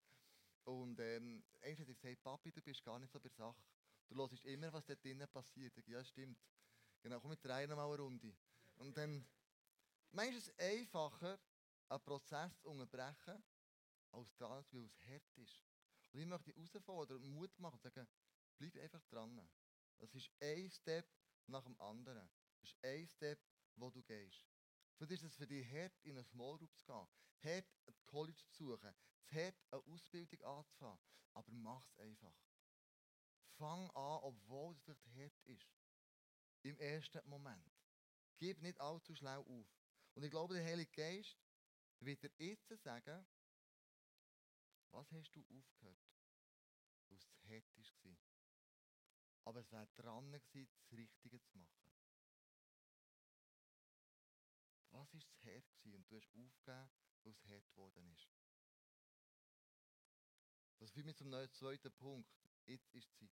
Und 0.62 1.00
ähm, 1.00 1.42
eigentlich 1.60 1.80
hat 1.80 1.88
er 1.88 1.94
gesagt, 1.94 2.22
Papi, 2.22 2.52
du 2.52 2.62
bist 2.62 2.84
gar 2.84 3.00
nicht 3.00 3.10
so 3.10 3.18
bei 3.18 3.28
der 3.28 3.37
Sache. 3.37 3.64
Du 4.08 4.14
hörst 4.14 4.44
immer, 4.44 4.72
was 4.72 4.87
dort 4.87 5.02
drinnen 5.02 5.26
passiert. 5.26 5.76
Ich, 5.78 5.87
ja, 5.88 6.04
stimmt. 6.04 6.38
Genau, 7.02 7.18
komm, 7.18 7.30
wir 7.30 7.37
drehen 7.38 7.70
mal 7.70 7.87
eine 7.87 7.96
Runde. 7.96 8.37
Und 8.76 8.96
dann, 8.96 9.26
meinst 10.12 10.46
du 10.46 10.52
es 10.52 10.58
einfacher, 10.60 11.40
einen 11.88 12.04
Prozess 12.04 12.56
zu 12.60 12.68
unterbrechen, 12.68 13.42
als 14.12 14.37
dran, 14.37 14.64
weil 14.70 14.84
es 14.84 15.00
hart 15.04 15.38
ist. 15.38 15.69
Und 16.12 16.21
ich 16.21 16.26
möchte 16.26 16.52
dich 16.52 16.57
herausfordern 16.57 17.23
und 17.23 17.31
Mut 17.31 17.59
machen 17.59 17.79
und 17.83 17.95
sagen, 17.95 18.09
bleib 18.59 18.76
einfach 18.76 19.05
dran. 19.07 19.49
Das 19.99 20.14
ist 20.14 20.31
ein 20.40 20.71
Step 20.71 21.07
nach 21.47 21.64
dem 21.64 21.79
anderen. 21.81 22.29
Das 22.61 22.71
ist 22.71 22.85
ein 22.85 23.07
Step, 23.07 23.40
wo 23.76 23.90
du 23.90 24.02
gehst. 24.02 24.47
Vielleicht 24.97 25.23
ist 25.23 25.31
es 25.31 25.37
für 25.37 25.47
dich 25.47 25.67
hart, 25.71 25.93
in 26.02 26.12
eine 26.12 26.25
Small 26.25 26.59
Group 26.59 26.76
zu 26.76 26.87
gehen, 26.87 27.09
hart, 27.45 27.67
ein 27.87 27.95
College 28.07 28.43
zu 28.50 28.64
suchen, 28.64 28.95
hart, 29.33 29.55
eine 29.71 29.83
Ausbildung 29.87 30.43
anzufangen. 30.43 31.00
Aber 31.33 31.52
mach 31.52 31.87
es 31.87 31.99
einfach. 31.99 32.35
Fang 33.57 33.90
an, 33.90 34.19
obwohl 34.23 34.75
es 34.75 34.83
vielleicht 34.83 35.07
hart 35.07 35.40
ist. 35.45 35.71
Im 36.62 36.79
ersten 36.79 37.26
Moment. 37.29 37.73
Gib 38.38 38.61
nicht 38.62 38.81
allzu 38.81 39.14
schlau 39.14 39.43
auf. 39.43 39.67
Und 40.14 40.23
ich 40.25 40.31
glaube, 40.31 40.55
der 40.55 40.64
Heilige 40.64 40.90
Geist 40.93 41.38
wird 42.00 42.23
dir 42.23 42.33
jetzt 42.38 42.69
sagen, 42.83 43.26
was 44.92 45.11
hast 45.12 45.30
du 45.32 45.40
aufgehört? 45.42 45.99
Weil 47.09 47.18
es 47.18 47.28
hart 47.49 47.76
war. 48.04 48.16
Aber 49.44 49.61
es 49.61 49.70
wäre 49.73 49.88
dran 49.94 50.32
gewesen, 50.32 50.68
das 50.73 50.92
Richtige 50.92 51.40
zu 51.42 51.59
machen. 51.59 51.90
Was 54.90 55.12
war 55.12 55.20
das 55.20 55.44
hart 55.44 55.64
gewesen? 55.78 55.94
Und 55.94 56.11
du 56.11 56.16
hast 56.16 56.28
aufgegeben, 56.28 56.90
weil 57.23 57.32
es 57.32 57.44
hart 57.44 57.70
geworden 57.70 58.06
ist. 58.12 58.28
Das 60.78 60.90
führt 60.90 61.06
mich 61.06 61.16
zum 61.16 61.30
zweiten 61.52 61.92
Punkt. 61.92 62.30
Jetzt 62.66 62.94
ist 62.94 63.12
Zeit. 63.14 63.30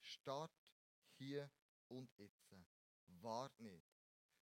Start 0.00 0.52
hier 1.16 1.50
und 1.88 2.12
jetzt. 2.18 2.68
Wart 3.06 3.58
nicht. 3.60 3.86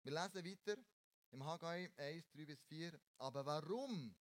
Wir 0.02 0.12
lesen 0.12 0.44
weiter 0.44 0.84
im 1.30 1.44
Haggai 1.44 1.92
1, 1.96 2.30
3 2.30 2.46
bis 2.46 2.62
4. 2.64 3.00
Aber 3.18 3.44
warum 3.44 4.14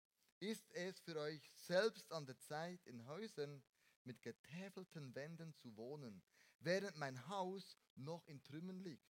ist 0.44 0.70
es 0.72 1.00
für 1.00 1.18
euch 1.18 1.42
selbst 1.56 2.12
an 2.12 2.26
der 2.26 2.38
Zeit, 2.38 2.86
in 2.86 3.08
Häusern 3.08 3.64
mit 4.04 4.22
getäfelten 4.22 5.16
Wänden 5.16 5.54
zu 5.56 5.76
wohnen, 5.78 6.22
während 6.60 6.98
mein 6.98 7.28
Haus 7.30 7.78
noch 7.96 8.28
in 8.28 8.44
Trümmern 8.44 8.80
liegt? 8.82 9.08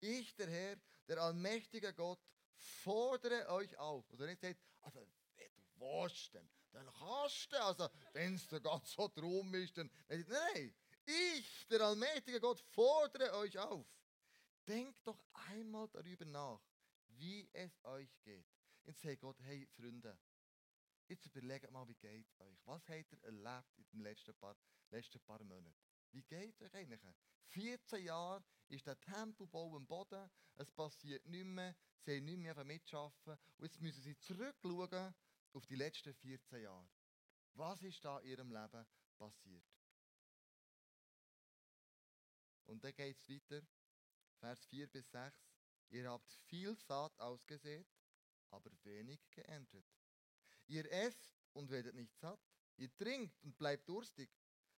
Ich, 0.00 0.34
der 0.36 0.48
Herr, 0.48 0.76
der 1.08 1.22
allmächtige 1.22 1.94
Gott, 1.94 2.20
fordere 2.56 3.48
euch 3.48 3.76
auf. 3.78 4.10
Oder 4.10 4.26
nicht 4.26 4.42
sagt, 4.42 4.60
also, 4.82 5.00
du 5.00 5.80
willst, 5.80 6.34
dann, 6.34 6.50
dann 6.72 6.86
kannst 6.98 7.50
du, 7.50 7.62
also, 7.62 7.88
wenn 8.12 8.34
es 8.34 8.46
dir 8.46 8.60
ganz 8.60 8.92
so 8.92 9.08
drum 9.08 9.54
ist, 9.54 9.78
dann, 9.78 9.90
nein, 10.08 10.74
ich, 11.06 11.66
der 11.68 11.80
allmächtige 11.80 12.40
Gott, 12.40 12.60
fordere 12.60 13.32
euch 13.38 13.58
auf. 13.58 13.86
Denkt 14.68 15.06
doch 15.06 15.22
einmal 15.50 15.88
darüber 15.88 16.26
nach, 16.26 16.60
wie 17.08 17.48
es 17.52 17.82
euch 17.84 18.20
geht. 18.22 18.46
Jetzt 18.84 19.00
sagt 19.00 19.20
Gott, 19.20 19.40
hey 19.40 19.66
Freunde, 19.66 20.18
jetzt 21.08 21.26
überlegt 21.26 21.70
mal, 21.70 21.86
wie 21.88 21.94
geht 21.94 22.26
es 22.26 22.40
euch? 22.40 22.58
Was 22.66 22.88
habt 22.88 23.12
ihr 23.12 23.22
erlebt 23.24 23.78
in 23.78 23.84
den 23.92 24.00
letzten 24.00 24.34
paar, 24.34 24.56
letzten 24.90 25.20
paar 25.20 25.42
Monaten? 25.42 25.76
Wie 26.10 26.22
geht 26.22 26.54
es 26.54 26.62
euch 26.62 26.74
eigentlich? 26.74 27.00
14 27.48 28.04
Jahre 28.04 28.44
ist 28.68 28.86
der 28.86 29.00
Tempelbau 29.00 29.76
am 29.76 29.86
Boden, 29.86 30.30
es 30.56 30.70
passiert 30.70 31.26
nichts 31.26 31.46
mehr, 31.46 31.76
sie 32.00 32.16
haben 32.16 32.24
nicht 32.24 32.38
mehr 32.38 32.64
mitschaffen 32.64 33.36
und 33.56 33.64
jetzt 33.64 33.80
müssen 33.80 34.02
sie 34.02 34.18
zurückschauen 34.18 35.14
auf 35.52 35.66
die 35.66 35.76
letzten 35.76 36.14
14 36.14 36.62
Jahre. 36.62 36.88
Was 37.54 37.82
ist 37.82 38.04
da 38.04 38.18
in 38.20 38.30
ihrem 38.30 38.50
Leben 38.50 38.86
passiert? 39.16 39.64
Und 42.66 42.82
dann 42.82 42.94
geht 42.94 43.18
es 43.20 43.28
weiter, 43.28 43.66
Vers 44.38 44.64
4 44.66 44.86
bis 44.88 45.10
6. 45.10 45.38
Ihr 45.90 46.10
habt 46.10 46.32
viel 46.46 46.76
Saat 46.76 47.18
ausgesät, 47.20 47.86
aber 48.50 48.70
wenig 48.82 49.20
geerntet. 49.30 49.86
Ihr 50.66 50.90
esst 50.90 51.36
und 51.52 51.70
werdet 51.70 51.94
nicht 51.94 52.16
satt. 52.18 52.40
Ihr 52.76 52.94
trinkt 52.96 53.40
und 53.42 53.56
bleibt 53.56 53.88
durstig. 53.88 54.30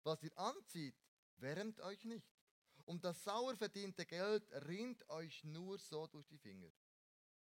Was 0.04 0.22
ihr 0.24 0.38
anzieht, 0.38 0.96
wärmt 1.38 1.80
euch 1.82 2.04
nicht. 2.06 2.28
Und 2.86 3.04
das 3.04 3.24
sauer 3.24 3.56
verdiente 3.56 4.06
Geld 4.06 4.48
rinnt 4.68 5.08
euch 5.10 5.44
nur 5.44 5.80
so 5.80 6.06
durch 6.08 6.28
die 6.28 6.38
Finger. 6.38 6.72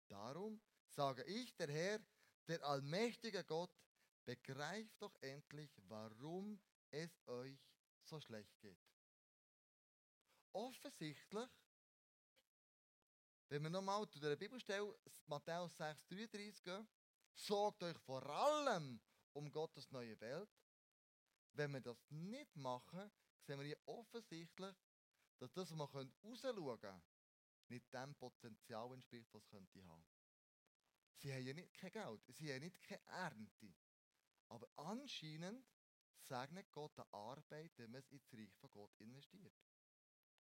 Darum 0.08 0.60
sage 0.88 1.24
ich, 1.24 1.54
der 1.56 1.68
Herr, 1.68 2.00
der 2.46 2.64
allmächtige 2.64 3.44
Gott, 3.44 3.76
begreift 4.24 5.02
doch 5.02 5.14
endlich, 5.20 5.70
warum 5.88 6.60
es 6.90 7.20
euch 7.26 7.58
so 8.04 8.20
schlecht 8.20 8.58
geht. 8.60 8.78
Offensichtlich 10.52 11.50
wenn 13.50 13.62
wir 13.62 13.70
nochmal 13.70 14.06
zu 14.10 14.20
der 14.20 14.36
Bibelstelle 14.36 14.94
Matthäus 15.24 15.80
6,33 15.80 16.62
gehen, 16.62 16.86
sorgt 17.38 17.82
euch 17.82 17.98
vor 17.98 18.24
allem 18.26 19.00
um 19.32 19.50
Gottes 19.50 19.90
neue 19.90 20.20
Welt. 20.20 20.50
Wenn 21.52 21.72
wir 21.72 21.80
das 21.80 21.98
nicht 22.10 22.54
machen, 22.56 23.10
sehen 23.40 23.58
wir 23.58 23.66
hier 23.66 23.80
offensichtlich, 23.86 24.74
dass 25.38 25.52
das, 25.52 25.76
was 25.76 25.94
wir 25.94 26.10
rausschauen 26.22 26.80
können, 26.80 27.02
nicht 27.68 27.92
dem 27.92 28.14
Potenzial 28.14 28.92
entspricht, 28.92 29.32
was 29.32 29.46
könnte 29.48 29.84
haben. 29.86 30.06
Sie 31.16 31.32
haben 31.32 31.44
ja 31.44 31.52
nicht 31.52 31.72
kein 31.74 31.90
Geld, 31.90 32.22
sie 32.28 32.52
haben 32.52 32.60
nicht 32.60 32.80
keine 32.82 33.04
Ernte. 33.06 33.74
Aber 34.48 34.68
anscheinend 34.76 35.66
segnet 36.20 36.70
Gott 36.72 36.98
eine 36.98 37.12
Arbeit, 37.12 37.72
wenn 37.76 37.90
man 37.90 38.00
es 38.00 38.10
ins 38.10 38.32
Reich 38.32 38.54
von 38.54 38.70
Gott 38.70 39.00
investiert. 39.00 39.54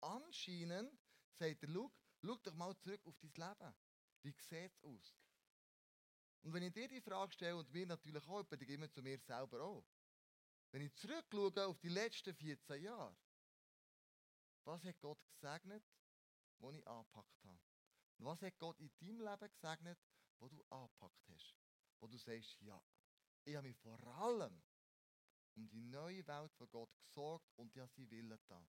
Anscheinend 0.00 0.98
sagt 1.38 1.62
er, 1.62 1.68
schau, 1.68 1.90
Schau 2.22 2.37
doch 2.42 2.54
mal 2.54 2.76
zurück 2.78 3.06
auf 3.06 3.16
dein 3.18 3.32
Leben. 3.35 3.74
Wie 4.22 4.32
sieht 4.32 4.72
es 4.72 4.82
aus? 4.82 5.14
Und 6.46 6.52
wenn 6.52 6.62
ich 6.62 6.72
dir 6.72 6.87
die 6.87 7.00
Frage 7.00 7.32
stelle, 7.32 7.56
und 7.56 7.72
mir 7.72 7.87
natürlich 7.87 8.24
auch, 8.28 8.44
dann 8.44 8.61
immer 8.61 8.88
zu 8.88 9.02
mir 9.02 9.18
selber 9.18 9.61
auch. 9.64 9.85
Wenn 10.70 10.82
ich 10.82 10.94
zurückschaue 10.94 11.66
auf 11.66 11.76
die 11.80 11.88
letzten 11.88 12.32
14 12.37 12.85
Jahre, 12.85 13.16
was 14.62 14.85
hat 14.85 15.00
Gott 15.00 15.18
gesegnet, 15.28 15.82
wo 16.59 16.70
ich 16.70 16.87
angepackt 16.87 17.44
habe? 17.44 17.59
Und 18.18 18.26
was 18.26 18.42
hat 18.42 18.56
Gott 18.61 18.78
in 18.78 18.92
deinem 19.00 19.22
Leben 19.22 19.50
gesegnet, 19.50 19.98
wo 20.38 20.48
du 20.48 20.62
angepackt 20.70 21.28
hast? 21.30 21.56
Wo 21.98 22.06
du 22.06 22.16
sagst, 22.16 22.61
ja, 22.61 22.80
ich 23.42 23.56
habe 23.56 23.66
mich 23.66 23.76
vor 23.78 23.98
allem 24.06 24.62
um 25.56 25.68
die 25.68 25.82
neue 25.82 26.24
Welt 26.28 26.54
von 26.54 26.70
Gott 26.70 26.96
gesorgt 27.00 27.52
und 27.56 27.74
ja, 27.74 27.88
sie 27.88 28.09
willen 28.09 28.38
da. 28.46 28.64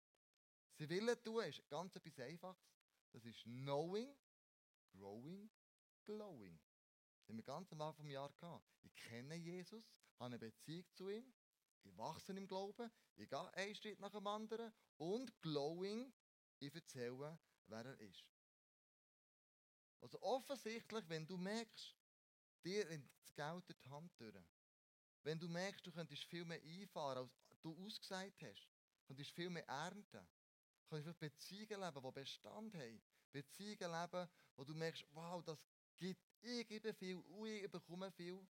Sie 0.76 0.88
willen 0.88 1.20
tun, 1.24 1.42
ist 1.42 1.68
ganz 1.68 1.96
etwas 1.96 2.20
Einfaches. 2.20 2.72
Das 3.10 3.24
ist 3.24 3.42
Knowing, 3.42 4.16
Growing, 4.92 5.50
Glowing. 6.04 6.60
Haben 7.28 7.36
wir 7.36 7.44
ganz 7.44 7.72
am 7.72 7.80
Anfang 7.80 8.04
vom 8.04 8.10
Jahr 8.10 8.32
gehabt. 8.32 8.64
Ich 8.82 8.94
kenne 8.94 9.34
Jesus, 9.36 9.84
habe 10.18 10.26
eine 10.26 10.38
Beziehung 10.38 10.84
zu 10.92 11.08
ihm, 11.08 11.32
ich 11.82 11.96
wachse 11.96 12.32
im 12.32 12.46
Glauben, 12.46 12.90
ich 13.16 13.28
gehe 13.28 13.54
einen 13.54 13.74
Schritt 13.74 14.00
nach 14.00 14.10
dem 14.10 14.26
anderen 14.26 14.72
und 14.96 15.40
Glowing, 15.42 16.12
ich 16.58 16.74
erzähle, 16.74 17.38
wer 17.66 17.84
er 17.84 17.98
ist. 18.00 18.24
Also 20.00 20.20
offensichtlich, 20.22 21.08
wenn 21.08 21.26
du 21.26 21.36
merkst, 21.36 21.96
dir 22.64 22.84
das 22.84 23.34
Geld 23.34 23.68
durch 23.68 23.80
die 23.80 23.90
Hand 23.90 24.12
durch, 24.18 24.44
wenn 25.22 25.38
du 25.38 25.48
merkst, 25.48 25.86
du 25.86 25.92
könntest 25.92 26.24
viel 26.24 26.44
mehr 26.44 26.60
einfahren, 26.62 27.30
als 27.48 27.60
du 27.62 27.74
ausgesagt 27.84 28.42
hast, 28.42 28.68
könntest 29.06 29.30
viel 29.30 29.48
mehr 29.48 29.66
ernten, 29.66 30.26
du 30.90 31.14
Beziehungen 31.14 31.80
leben, 31.80 32.02
die 32.02 32.12
Bestand 32.12 32.74
haben. 32.74 33.02
Beziehungen 33.32 33.90
leben, 33.90 34.28
wo 34.56 34.64
du 34.64 34.74
merkst, 34.74 35.04
wow, 35.12 35.42
das 35.42 35.58
gibt, 35.96 36.33
ich 36.44 36.66
gebe 36.66 36.92
viel, 36.94 37.22
ich 37.44 37.70
bekomme 37.70 38.10
viel. 38.12 38.46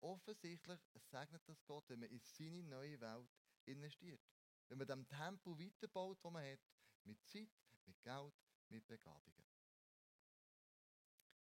Offensichtlich 0.00 0.80
segnet 1.10 1.42
das 1.46 1.64
Gott, 1.64 1.88
wenn 1.88 2.00
man 2.00 2.08
in 2.08 2.20
seine 2.20 2.62
neue 2.62 3.00
Welt 3.00 3.28
investiert. 3.64 4.20
Wenn 4.68 4.78
man 4.78 4.86
dem 4.86 5.08
Tempo 5.08 5.58
weiterbaut, 5.58 6.18
das 6.22 6.32
man 6.32 6.44
hat, 6.44 6.60
mit 7.04 7.22
Zeit, 7.24 7.50
mit 7.84 8.00
Geld, 8.02 8.34
mit 8.68 8.86
Begabungen. 8.86 9.44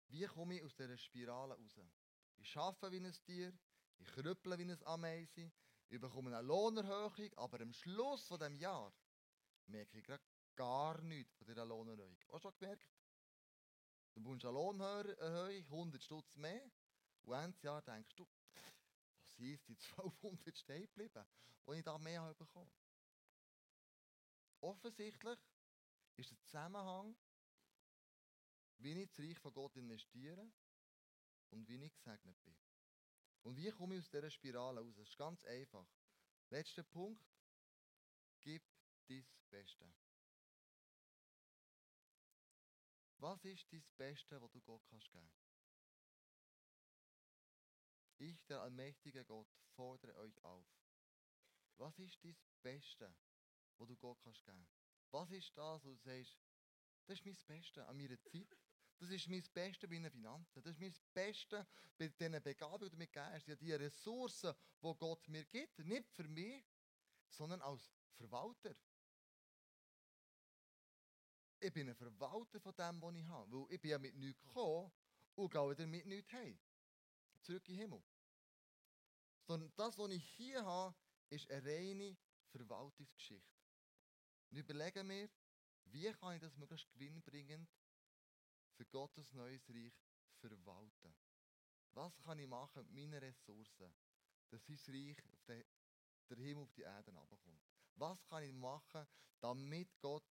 Wie 0.08 0.26
komme 0.26 0.56
ich 0.56 0.64
aus 0.64 0.76
dieser 0.76 0.98
Spirale 0.98 1.56
raus? 1.56 1.76
Ich 2.38 2.56
arbeite 2.56 2.92
wie 2.92 3.06
ein 3.06 3.12
Tier, 3.26 3.54
ich 3.98 4.08
krüpple 4.08 4.58
wie 4.58 4.64
ein 4.64 4.84
Ameise, 4.86 5.52
ich 5.90 6.00
bekomme 6.00 6.36
eine 6.36 6.46
Lohnerhöhung, 6.46 7.34
aber 7.36 7.62
am 7.62 7.74
Schluss 7.74 8.28
von 8.28 8.40
dem 8.40 8.56
Jahr 8.56 8.94
merke 9.68 9.98
ich 9.98 10.04
gerade 10.04 10.24
gar 10.56 11.02
nichts 11.02 11.36
von 11.36 11.48
dieser 11.48 11.66
Lohnerhöhung. 11.66 12.18
Du 12.28 12.40
schon 12.40 12.54
gemerkt? 12.60 12.88
Du 14.18 14.24
bekommst 14.24 14.46
eine 14.46 14.54
Lohnerhöhung, 14.56 15.64
100 15.66 16.04
Stutz 16.04 16.36
mehr, 16.38 16.72
und 17.22 17.36
Ende 17.36 17.60
Jahr 17.62 17.84
denkst 17.84 18.16
du, 18.16 18.26
was 18.26 19.38
es 19.38 19.64
die 19.64 19.78
1200 19.96 20.58
stehen 20.58 20.88
geblieben, 20.88 21.24
die 21.68 21.74
ich 21.74 21.84
da 21.84 22.00
mehr 22.00 22.24
habe 22.24 22.34
bekommen. 22.34 22.72
Offensichtlich 24.60 25.38
ist 26.16 26.32
der 26.32 26.40
Zusammenhang, 26.40 27.16
wie 28.80 29.04
ich 29.04 29.08
das 29.08 29.20
Reich 29.20 29.38
von 29.38 29.54
Gott 29.54 29.76
investiere 29.76 30.52
und 31.52 31.68
wie 31.68 31.86
ich 31.86 31.94
gesegnet 31.94 32.44
bin. 32.44 32.58
Und 33.44 33.56
wie 33.56 33.70
komme 33.70 33.98
ich 33.98 34.02
aus 34.02 34.10
dieser 34.10 34.32
Spirale 34.32 34.82
raus? 34.82 34.96
Das 34.98 35.10
ist 35.10 35.18
ganz 35.18 35.46
einfach. 35.46 35.86
Letzter 36.50 36.82
Punkt. 36.82 37.24
Gib 38.42 38.64
dein 39.08 39.28
Beste. 39.52 39.94
Was 43.20 43.44
ist 43.46 43.66
dein 43.72 43.84
Beste, 43.98 44.40
was 44.42 44.52
du 44.52 44.62
Gott 44.62 44.86
kannst 44.90 45.12
geben? 45.12 45.30
Ich, 48.20 48.46
der 48.46 48.62
allmächtige 48.62 49.26
Gott, 49.26 49.48
fordere 49.76 50.16
euch 50.16 50.44
auf. 50.44 50.68
Was 51.78 51.98
ist 52.00 52.24
dein 52.24 52.38
Beste, 52.62 53.14
was 53.78 53.88
du 53.88 53.96
Gott 53.98 54.20
kannst 54.24 54.46
geben? 54.46 54.68
Was 55.12 55.32
ist 55.32 55.58
das, 55.58 55.84
wo 55.84 55.90
du 55.90 55.98
sagst, 55.98 56.38
das 57.06 57.20
ist 57.20 57.26
mein 57.26 57.38
Beste 57.48 57.88
an 57.88 57.98
meiner 57.98 58.22
Zeit, 58.22 58.58
das 59.00 59.10
ist 59.10 59.28
mein 59.28 59.44
Beste 59.54 59.88
bei 59.88 59.96
meinen 59.96 60.12
Finanzen, 60.12 60.62
das 60.62 60.74
ist 60.74 60.80
mein 60.80 60.94
Beste 61.14 61.66
bei 61.98 62.08
diesen 62.08 62.44
Begabungen, 62.44 62.90
die 62.92 62.92
du 62.92 62.98
mir 62.98 63.08
gibst, 63.08 63.62
die 63.62 63.74
Ressourcen, 63.74 64.54
die 64.82 64.96
Gott 64.96 65.28
mir 65.28 65.46
gibt, 65.46 65.80
nicht 65.80 66.12
für 66.12 66.28
mich, 66.28 66.64
sondern 67.30 67.62
als 67.62 67.92
Verwalter. 68.16 68.76
Ich 71.60 71.74
bin 71.74 71.90
ein 71.90 71.96
Verwalter 71.96 72.60
von 72.60 72.76
dem, 72.76 73.02
was 73.02 73.16
ich 73.16 73.26
habe, 73.26 73.52
weil 73.52 73.74
ich 73.74 73.82
bin 73.82 73.92
ja 73.92 73.98
mit 73.98 74.16
nichts 74.16 74.42
gekommen 74.42 74.92
und 75.36 75.52
gehe 75.52 75.70
wieder 75.70 75.88
mit 75.88 76.06
nichts 76.06 76.32
heim. 76.32 76.60
Zurück 77.42 77.68
in 77.68 77.76
den 77.76 77.82
Himmel. 77.82 78.04
Sondern 79.44 79.72
das, 79.76 79.98
was 79.98 80.12
ich 80.12 80.24
hier 80.36 80.64
habe, 80.64 80.96
ist 81.30 81.50
eine 81.50 81.64
reine 81.64 82.18
Verwaltungsgeschichte. 82.52 83.58
Und 84.52 84.58
überlege 84.58 85.04
mir, 85.04 85.30
wie 85.86 86.12
kann 86.14 86.36
ich 86.36 86.42
das 86.42 86.56
möglichst 86.58 86.90
gewinnbringend 86.92 87.70
für 88.76 88.86
Gottes 88.86 89.34
neues 89.34 89.68
Reich 89.70 89.94
verwalten? 90.40 91.16
Was 91.94 92.16
kann 92.22 92.38
ich 92.38 92.48
machen 92.48 92.84
mit 92.84 92.92
meinen 92.92 93.16
Ressourcen, 93.16 93.94
dass 94.50 94.64
sein 94.66 94.80
Reich 94.90 95.18
auf 95.34 95.44
den, 95.46 95.64
der 96.30 96.38
Himmel 96.38 96.64
auf 96.64 96.74
die 96.74 96.82
Erde 96.82 97.12
herabkommt? 97.12 97.64
Was 97.96 98.24
kann 98.26 98.44
ich 98.44 98.54
machen, 98.54 99.08
damit 99.40 99.90
Gott 100.00 100.24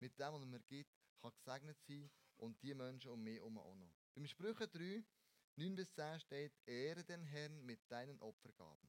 mit 0.00 0.18
dem, 0.18 0.32
was 0.32 0.40
er 0.40 0.46
mir 0.46 0.60
gibt, 0.60 0.90
kann 1.20 1.32
gesegnet 1.32 1.78
sein 1.86 2.10
und 2.38 2.60
die 2.62 2.74
Menschen 2.74 3.10
um 3.10 3.22
mich 3.22 3.36
herum 3.36 3.58
auch 3.58 3.74
noch? 3.76 3.94
Beim 4.14 4.26
Sprüche 4.26 4.68
3, 4.68 5.02
9 5.56 5.74
bis 5.76 5.92
10 5.94 6.20
steht, 6.20 6.52
ehre 6.66 7.04
den 7.04 7.22
Herrn 7.22 7.64
mit 7.64 7.80
deinen 7.90 8.20
Opfergaben. 8.20 8.88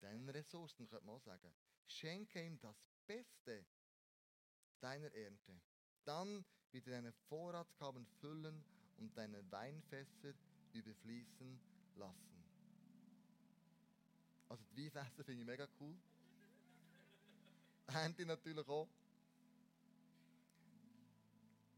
Deinen 0.00 0.28
Ressourcen, 0.28 0.88
könnte 0.88 1.06
man 1.06 1.16
auch 1.16 1.22
sagen. 1.22 1.54
Schenke 1.86 2.44
ihm 2.44 2.58
das 2.60 2.76
Beste 3.06 3.64
deiner 4.80 5.12
Ernte. 5.12 5.60
Dann 6.04 6.44
wird 6.72 6.86
er 6.86 6.94
deine 6.94 7.12
Vorratsgaben 7.28 8.06
füllen 8.20 8.62
und 8.98 9.16
deine 9.16 9.50
Weinfässer 9.50 10.34
überfließen 10.72 11.60
lassen. 11.94 12.44
Also 14.48 14.64
die 14.76 14.94
Weinfässer 14.94 15.24
finde 15.24 15.40
ich 15.40 15.46
mega 15.46 15.66
cool. 15.80 15.96
Ernte 17.86 18.26
natürlich 18.26 18.68
auch. 18.68 18.88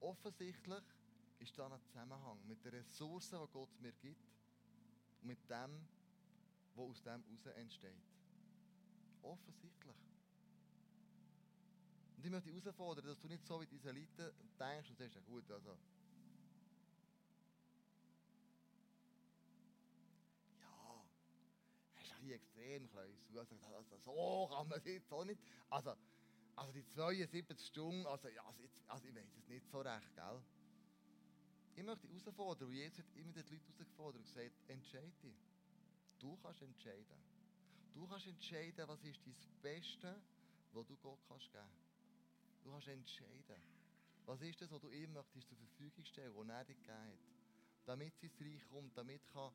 Offensichtlich 0.01 0.85
ist 1.39 1.59
da 1.59 1.67
ein 1.67 1.81
Zusammenhang 1.81 2.39
mit 2.47 2.65
den 2.65 2.75
Ressourcen, 2.75 3.39
die 3.41 3.53
Gott 3.53 3.81
mir 3.81 3.93
gibt 3.93 4.21
und 5.21 5.27
mit 5.27 5.39
dem, 5.51 5.87
was 6.75 6.85
aus 6.85 7.03
dem 7.03 7.25
heraus 7.25 7.57
entsteht. 7.57 8.03
Offensichtlich. 9.23 9.97
Und 12.17 12.25
ich 12.25 12.31
möchte 12.31 12.51
dich 12.51 12.65
herausfordern, 12.65 13.07
dass 13.07 13.21
du 13.21 13.29
nicht 13.29 13.47
so 13.47 13.61
wie 13.61 13.67
die 13.67 13.77
Israeliten 13.77 14.33
denkst 14.59 14.91
und 14.91 14.99
sagst, 14.99 15.15
ja 15.15 15.21
gut, 15.21 15.49
also. 15.51 15.79
Ja, 20.61 21.05
das 21.95 22.03
ist 22.05 22.13
ein 22.21 22.31
extrem 22.31 22.89
klein. 22.91 23.17
Also, 23.35 23.99
so 23.99 24.49
kann 24.51 24.69
man 24.69 24.79
es 24.79 24.85
jetzt 24.85 25.13
auch 25.13 25.25
nicht. 25.25 25.41
Also, 25.71 25.95
also 26.59 26.73
die 26.73 26.85
72 26.85 27.67
Stunden, 27.67 28.05
also, 28.07 28.29
also, 28.29 28.63
also 28.89 29.07
ich 29.07 29.15
weiß 29.15 29.37
es 29.37 29.49
nicht 29.49 29.67
so 29.71 29.81
recht, 29.81 30.15
gell? 30.15 30.43
Ich 31.77 31.85
möchte 31.85 32.09
dich 32.09 32.25
herausfordern, 32.25 32.69
und 32.69 32.75
Jesus 32.75 32.99
hat 32.99 33.17
immer 33.17 33.33
die 33.33 33.41
Leute 33.41 33.55
herausgefordert 33.55 34.17
und 34.17 34.27
gesagt, 34.27 34.53
entscheide 34.69 35.13
dich. 35.23 35.37
Du 36.19 36.37
kannst 36.39 36.63
entscheiden. 36.63 37.23
Du 37.95 38.07
kannst 38.09 38.27
entscheiden, 38.27 38.89
was 38.89 39.05
ist 39.05 39.21
das 39.25 39.47
Beste, 39.63 40.21
was 40.73 40.87
du 40.87 40.97
Gott 40.97 41.21
kannst 41.29 41.53
geben 41.53 41.65
kannst. 41.65 42.65
Du 42.65 42.73
kannst 42.73 42.89
entscheiden. 42.89 43.63
Was 44.27 44.43
ist 44.43 44.61
das, 44.61 44.71
was 44.73 44.81
du 44.81 44.91
ihm 44.91 45.13
möchtest 45.13 45.49
zur 45.49 45.57
Verfügung 45.57 46.05
stellen, 46.05 46.35
was 46.35 46.49
er 46.49 46.65
dir 46.65 46.75
gegeben 46.75 46.93
hat? 46.93 47.19
Damit 47.87 48.15
sein 48.21 48.31
Reich 48.41 48.69
kommt, 48.69 48.99
damit 48.99 49.27
kann, 49.29 49.53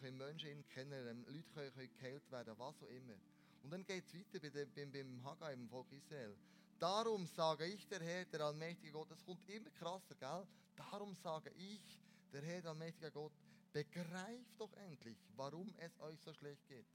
können 0.00 0.16
Menschen 0.16 0.50
ihn 0.50 0.68
kennen, 0.68 1.26
Leute 1.26 1.42
können, 1.52 1.74
können 1.74 1.90
geheilt 1.98 2.30
werden, 2.30 2.54
was 2.56 2.82
auch 2.82 2.88
immer. 2.88 3.16
Und 3.62 3.70
dann 3.70 3.84
geht 3.84 4.04
es 4.06 4.14
weiter 4.14 4.40
bei 4.40 4.48
dem, 4.50 4.72
beim, 4.72 4.92
beim 4.92 5.24
Haggai, 5.24 5.52
im 5.54 5.68
Volk 5.68 5.90
Israel. 5.92 6.36
Darum 6.78 7.26
sage 7.26 7.66
ich, 7.66 7.86
der 7.88 8.00
Herr, 8.00 8.24
der 8.26 8.40
allmächtige 8.42 8.92
Gott, 8.92 9.10
das 9.10 9.24
kommt 9.24 9.48
immer 9.48 9.70
krasser, 9.70 10.14
gell? 10.14 10.46
Darum 10.76 11.14
sage 11.14 11.50
ich, 11.56 12.00
der 12.32 12.42
Herr, 12.42 12.60
der 12.60 12.70
allmächtige 12.70 13.10
Gott, 13.10 13.32
begreift 13.72 14.58
doch 14.58 14.72
endlich, 14.74 15.16
warum 15.36 15.72
es 15.78 15.98
euch 16.00 16.20
so 16.20 16.32
schlecht 16.34 16.66
geht. 16.68 16.86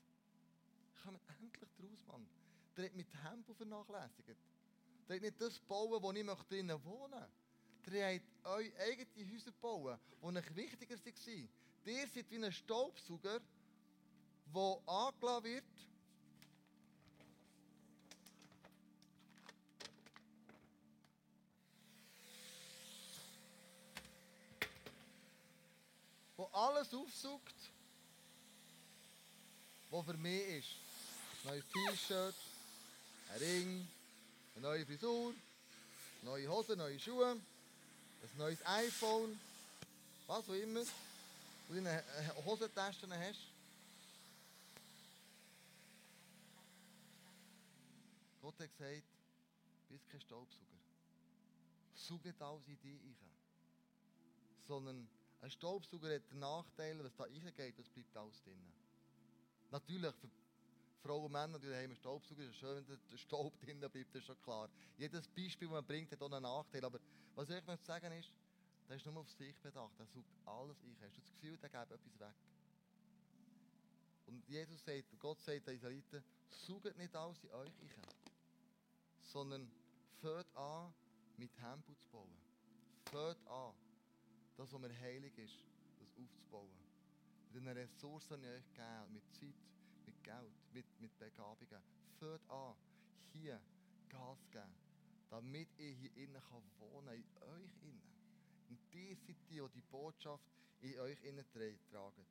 Kommt 1.04 1.20
endlich 1.40 1.70
draus, 1.78 2.06
Mann. 2.08 2.28
Der 2.78 2.86
hat 2.86 2.96
mit 2.96 3.08
Tempo 3.12 3.54
vernachlässigt. 3.54 4.38
Der 5.08 5.16
hat 5.16 5.22
nicht 5.24 5.42
das 5.42 5.60
bauen, 5.60 6.02
wo 6.02 6.12
ich 6.12 6.48
drinnen 6.48 6.84
wohnen 6.86 7.12
möchte. 7.12 7.92
Der 7.92 8.16
hat 8.16 8.22
eure 8.44 8.72
eigenen 8.80 9.32
Häuser 9.32 9.52
bauen, 9.60 10.00
die 10.22 10.26
euch 10.26 10.56
wichtiger 10.56 10.96
waren. 10.96 11.50
Ihr 11.86 12.08
seid 12.08 12.30
wie 12.30 12.44
ein 12.46 12.52
Staubsauger, 12.52 13.42
der 14.54 14.82
angelassen 14.86 15.44
wird. 15.44 15.91
Wo 26.42 26.50
alles 26.54 26.92
aufsaugt, 26.92 27.54
was 29.92 30.06
für 30.08 30.18
mich 30.18 30.42
ist. 30.42 30.70
Ein 31.44 31.50
neues 31.50 31.66
T-Shirt, 31.72 32.36
ein 33.30 33.38
Ring, 33.38 33.88
eine 34.56 34.62
neue 34.64 34.84
Frisur, 34.88 35.36
neue 36.24 36.48
Hosen, 36.50 36.80
neue 36.80 37.00
Schuhe, 37.00 37.34
ein 37.34 38.38
neues 38.40 38.58
iPhone, 38.66 39.40
was 40.26 40.50
auch 40.50 40.54
immer, 40.54 40.82
wo 41.68 41.76
du 41.76 41.80
eine 41.80 42.04
Hosentasche 42.44 43.08
hast. 43.08 43.42
Gott 48.42 48.60
hat 48.60 48.78
gesagt, 48.80 49.04
bist 49.90 50.10
kein 50.10 50.22
Staubsauger. 50.22 50.66
Saug 51.94 52.26
nicht 52.26 52.42
alles 52.42 52.68
in 52.68 52.82
dich 52.82 52.94
rein. 52.94 53.16
Sondern 54.68 55.08
ein 55.42 55.50
Staubsauger 55.50 56.16
hat 56.16 56.32
den 56.32 56.40
Nachteil, 56.40 57.04
was 57.04 57.16
da 57.16 57.24
reingeht, 57.24 57.78
das 57.78 57.90
bleibt 57.90 58.16
alles 58.16 58.42
drin. 58.44 58.62
Natürlich, 59.72 60.16
für 60.16 60.30
Frauen 61.02 61.26
und 61.26 61.32
Männer, 61.32 61.58
die 61.58 61.68
haben 61.68 61.76
einen 61.76 61.96
Staubsauger, 61.96 62.44
ist 62.44 62.58
schön, 62.58 62.88
wenn 62.88 63.00
der 63.10 63.18
Staub 63.18 63.60
drin 63.66 63.80
bleibt, 63.80 64.14
das 64.14 64.22
ist 64.22 64.26
schon 64.26 64.42
klar. 64.44 64.70
Jedes 64.98 65.28
Beispiel, 65.28 65.68
das 65.68 65.74
man 65.74 65.86
bringt, 65.86 66.12
hat 66.12 66.22
auch 66.22 66.32
einen 66.32 66.44
Nachteil. 66.44 66.86
Aber 66.86 67.00
was 67.36 67.50
ich 67.50 67.66
möchte 67.66 67.86
sagen 67.86 68.12
ist, 68.12 68.32
der 68.88 68.98
ist 68.98 69.06
nur 69.06 69.18
auf 69.18 69.30
sich 69.32 69.58
bedacht. 69.60 69.98
Der 69.98 70.06
sucht 70.06 70.30
alles 70.46 70.78
ein. 70.84 70.96
Hast 71.02 71.16
du 71.16 71.22
das 71.22 71.32
Gefühl, 71.32 71.58
der 71.58 71.70
gibt 71.70 71.92
etwas 71.92 72.20
weg? 72.20 72.36
Und 74.28 74.48
Jesus 74.48 74.84
sagt, 74.84 75.20
Gott 75.20 75.40
sagt 75.42 75.68
den 75.68 75.76
Israeliten, 75.76 76.24
sucht 76.50 76.98
nicht 76.98 77.16
alles 77.16 77.44
in 77.44 77.50
euch 77.52 77.68
ein, 77.68 78.02
sondern 79.20 79.72
fährt 80.20 80.56
an, 80.56 80.94
mit 81.38 81.54
Tempo 81.56 81.94
zu 81.96 82.08
bauen. 82.10 82.38
Fährt 83.10 83.48
an, 83.48 83.74
das, 84.58 84.72
was 84.72 84.82
mir 84.82 85.00
heilig 85.00 85.38
ist, 85.38 85.66
das 86.00 86.10
aufzubauen. 86.18 86.70
Mit 87.54 87.66
den 87.66 87.68
Ressourcen, 87.78 88.42
die 88.42 88.48
ich 88.48 88.54
euch 88.54 88.74
gegeben 88.74 89.14
mit 89.14 89.24
Zeit, 89.34 89.56
mit 90.06 90.24
Geld, 90.24 90.74
mit, 90.74 90.86
mit 91.00 91.18
Begabungen. 91.18 91.84
Fährt 92.20 92.50
an, 92.50 92.76
hier 93.34 93.60
Gas 94.10 94.40
geben, 94.52 94.74
damit 95.30 95.68
ich 95.78 95.98
hier 95.98 96.16
innen 96.16 96.42
kann 96.42 96.64
wohnen, 96.80 97.16
in 97.16 97.44
euch 97.44 97.72
innen. 97.82 98.02
Und 98.70 98.80
die 98.94 99.16
seid 99.16 99.38
die, 99.50 99.60
die 99.60 99.70
die 99.74 99.82
Botschaft 99.82 100.46
in 100.82 101.00
euch 101.00 101.22
innen 101.24 101.46
tragen. 101.52 102.26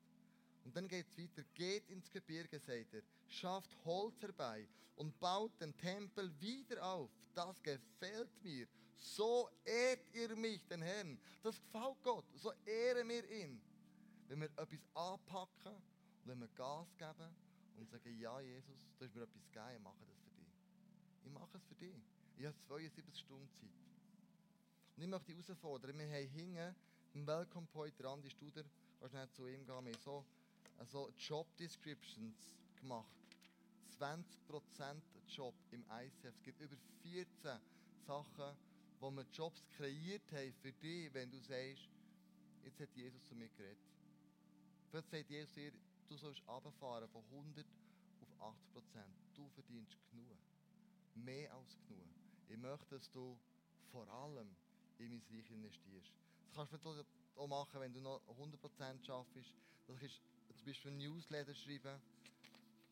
Und 0.63 0.75
dann 0.75 0.87
geht 0.87 1.07
es 1.07 1.17
weiter. 1.17 1.43
Geht 1.53 1.89
ins 1.89 2.09
Gebirge, 2.11 2.59
sagt 2.59 2.93
er. 2.93 3.01
Schafft 3.27 3.75
Holz 3.85 4.21
herbei 4.21 4.67
und 4.95 5.19
baut 5.19 5.51
den 5.59 5.75
Tempel 5.77 6.31
wieder 6.39 6.83
auf. 6.83 7.09
Das 7.33 7.61
gefällt 7.63 8.29
mir. 8.43 8.67
So 9.01 9.49
ehrt 9.65 10.13
ihr 10.13 10.35
mich, 10.35 10.65
den 10.67 10.83
Herrn. 10.83 11.19
Das 11.41 11.59
gefällt 11.59 12.01
Gott. 12.03 12.25
So 12.35 12.53
ehren 12.65 13.09
wir 13.09 13.27
ihn. 13.29 13.59
Wenn 14.27 14.41
wir 14.41 14.49
etwas 14.57 14.79
anpacken 14.93 15.73
Und 15.73 16.25
wenn 16.25 16.39
wir 16.39 16.47
Gas 16.49 16.95
geben 16.97 17.35
und 17.77 17.89
sagen, 17.89 18.17
ja 18.19 18.39
Jesus, 18.39 18.87
du 18.97 19.05
hast 19.05 19.15
mir 19.15 19.23
etwas 19.23 19.43
gegeben, 19.51 19.75
ich 19.75 19.81
mache 19.81 19.97
das 20.05 20.13
für 20.23 20.29
dich. 20.29 20.53
Ich 21.25 21.31
mache 21.31 21.57
es 21.57 21.63
für 21.63 21.75
dich. 21.75 21.95
Ich 22.37 22.45
habe 22.45 22.55
72 22.67 23.19
Stunden 23.19 23.49
Zeit. 23.53 23.69
Und 24.95 25.03
ich 25.03 25.09
möchte 25.09 25.33
dich 25.33 25.47
herausfordern, 25.47 25.97
wir 25.97 26.05
haben 26.05 26.29
hinten 26.29 26.75
im 27.13 27.27
Welcome 27.27 27.67
Point, 27.73 27.97
der 27.99 28.05
Andi 28.07 28.29
Studer, 28.29 28.63
kannst 28.99 29.15
nicht 29.15 29.35
zu 29.35 29.47
ihm 29.47 29.65
gehen, 29.65 29.67
wir 29.67 29.75
haben 29.75 30.85
so, 30.87 31.09
Job 31.17 31.47
Descriptions 31.57 32.55
gemacht. 32.75 33.07
20% 33.99 35.01
Job 35.27 35.55
im 35.71 35.83
ICF. 35.89 36.25
Es 36.35 36.41
gibt 36.43 36.61
über 36.61 36.77
14 37.03 37.59
Sachen, 38.05 38.57
wo 39.01 39.09
wir 39.09 39.25
Jobs 39.33 39.65
kreiert 39.75 40.31
haben 40.31 40.53
für 40.61 40.71
dich, 40.71 41.11
wenn 41.13 41.31
du 41.31 41.39
sagst, 41.39 41.89
jetzt 42.63 42.79
hat 42.79 42.95
Jesus 42.95 43.23
zu 43.25 43.35
mir 43.35 43.49
geredet. 43.49 43.79
Vielleicht 44.89 45.09
sagt 45.09 45.29
Jesus 45.29 45.53
dir, 45.53 45.71
du 46.07 46.17
sollst 46.17 46.47
runterfahren 46.47 47.09
von 47.09 47.23
100 47.31 47.65
auf 48.21 48.41
80 48.53 48.71
Prozent. 48.73 49.15
Du 49.33 49.49
verdienst 49.49 49.97
genug. 50.11 50.37
Mehr 51.15 51.51
als 51.51 51.75
genug. 51.87 52.07
Ich 52.47 52.57
möchte, 52.57 52.95
dass 52.95 53.09
du 53.11 53.37
vor 53.91 54.07
allem 54.07 54.55
in 54.99 55.09
mein 55.09 55.21
Reich 55.31 55.49
investierst. 55.49 56.11
Das 56.53 56.69
kannst 56.69 56.85
du 56.85 57.05
auch 57.37 57.47
machen, 57.47 57.79
wenn 57.79 57.93
du 57.93 58.01
noch 58.01 58.21
100 58.29 58.61
Prozent 58.61 59.03
schaffst. 59.03 59.35
Das 59.87 60.01
ist 60.03 60.21
zum 60.57 60.65
Beispiel 60.65 60.91
ein 60.91 60.97
Newsletter 60.97 61.55
schreiben, 61.55 61.99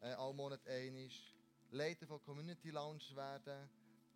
äh, 0.01 0.13
all 0.13 0.33
Monat 0.33 0.65
einig. 0.67 1.35
Leiter 1.71 2.07
von 2.07 2.19
Community 2.23 2.71
Lounge 2.71 3.15
werden. 3.15 3.69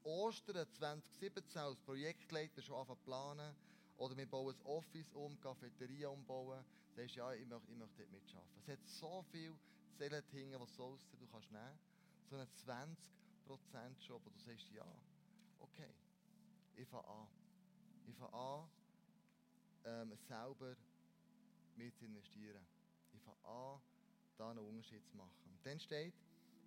Ostern 0.04 0.68
2017 0.74 1.62
als 1.62 1.80
Projektleiter 1.82 2.62
schon 2.62 2.76
anfangen 2.76 3.00
planen. 3.04 3.56
Oder 3.98 4.18
wir 4.18 4.26
bauen 4.26 4.56
ein 4.56 4.66
Office 4.66 5.14
um, 5.14 5.40
Cafeteria 5.40 6.10
umbauen. 6.10 6.64
Du 6.90 7.02
sagst, 7.02 7.16
ja, 7.16 7.32
ich 7.34 7.46
möchte, 7.48 7.72
ich 7.72 7.78
möchte 7.78 7.98
dort 7.98 8.12
mitarbeiten. 8.12 8.60
Es 8.60 8.68
hat 8.68 8.86
so 8.86 9.24
viel 9.32 9.56
Zellen 9.98 10.24
hingen, 10.32 10.60
was 10.60 10.76
so 10.76 10.84
aussieht, 10.86 11.22
du 11.22 11.28
kannst 11.28 11.52
nehmen. 11.52 11.80
So 12.30 12.36
einen 12.36 12.48
20% 13.48 14.08
Job, 14.08 14.22
wo 14.26 14.30
du 14.30 14.40
sagst, 14.40 14.70
ja, 14.72 14.86
okay, 15.60 15.94
ich 16.76 16.88
fange 16.88 17.08
an. 17.08 17.28
Ich 18.06 18.16
fange 18.16 18.34
an, 18.34 18.70
ähm, 19.86 20.16
selber 20.28 20.76
mit 21.76 21.96
zu 21.96 22.06
investieren. 22.06 22.66
Ich 23.14 23.22
fange 23.22 23.38
an, 23.46 23.82
da 24.38 24.50
einen 24.50 24.60
Unterschied 24.60 25.06
zu 25.08 25.16
machen. 25.18 25.36
Und 25.46 25.66
dann 25.66 25.80
steht 25.80 26.14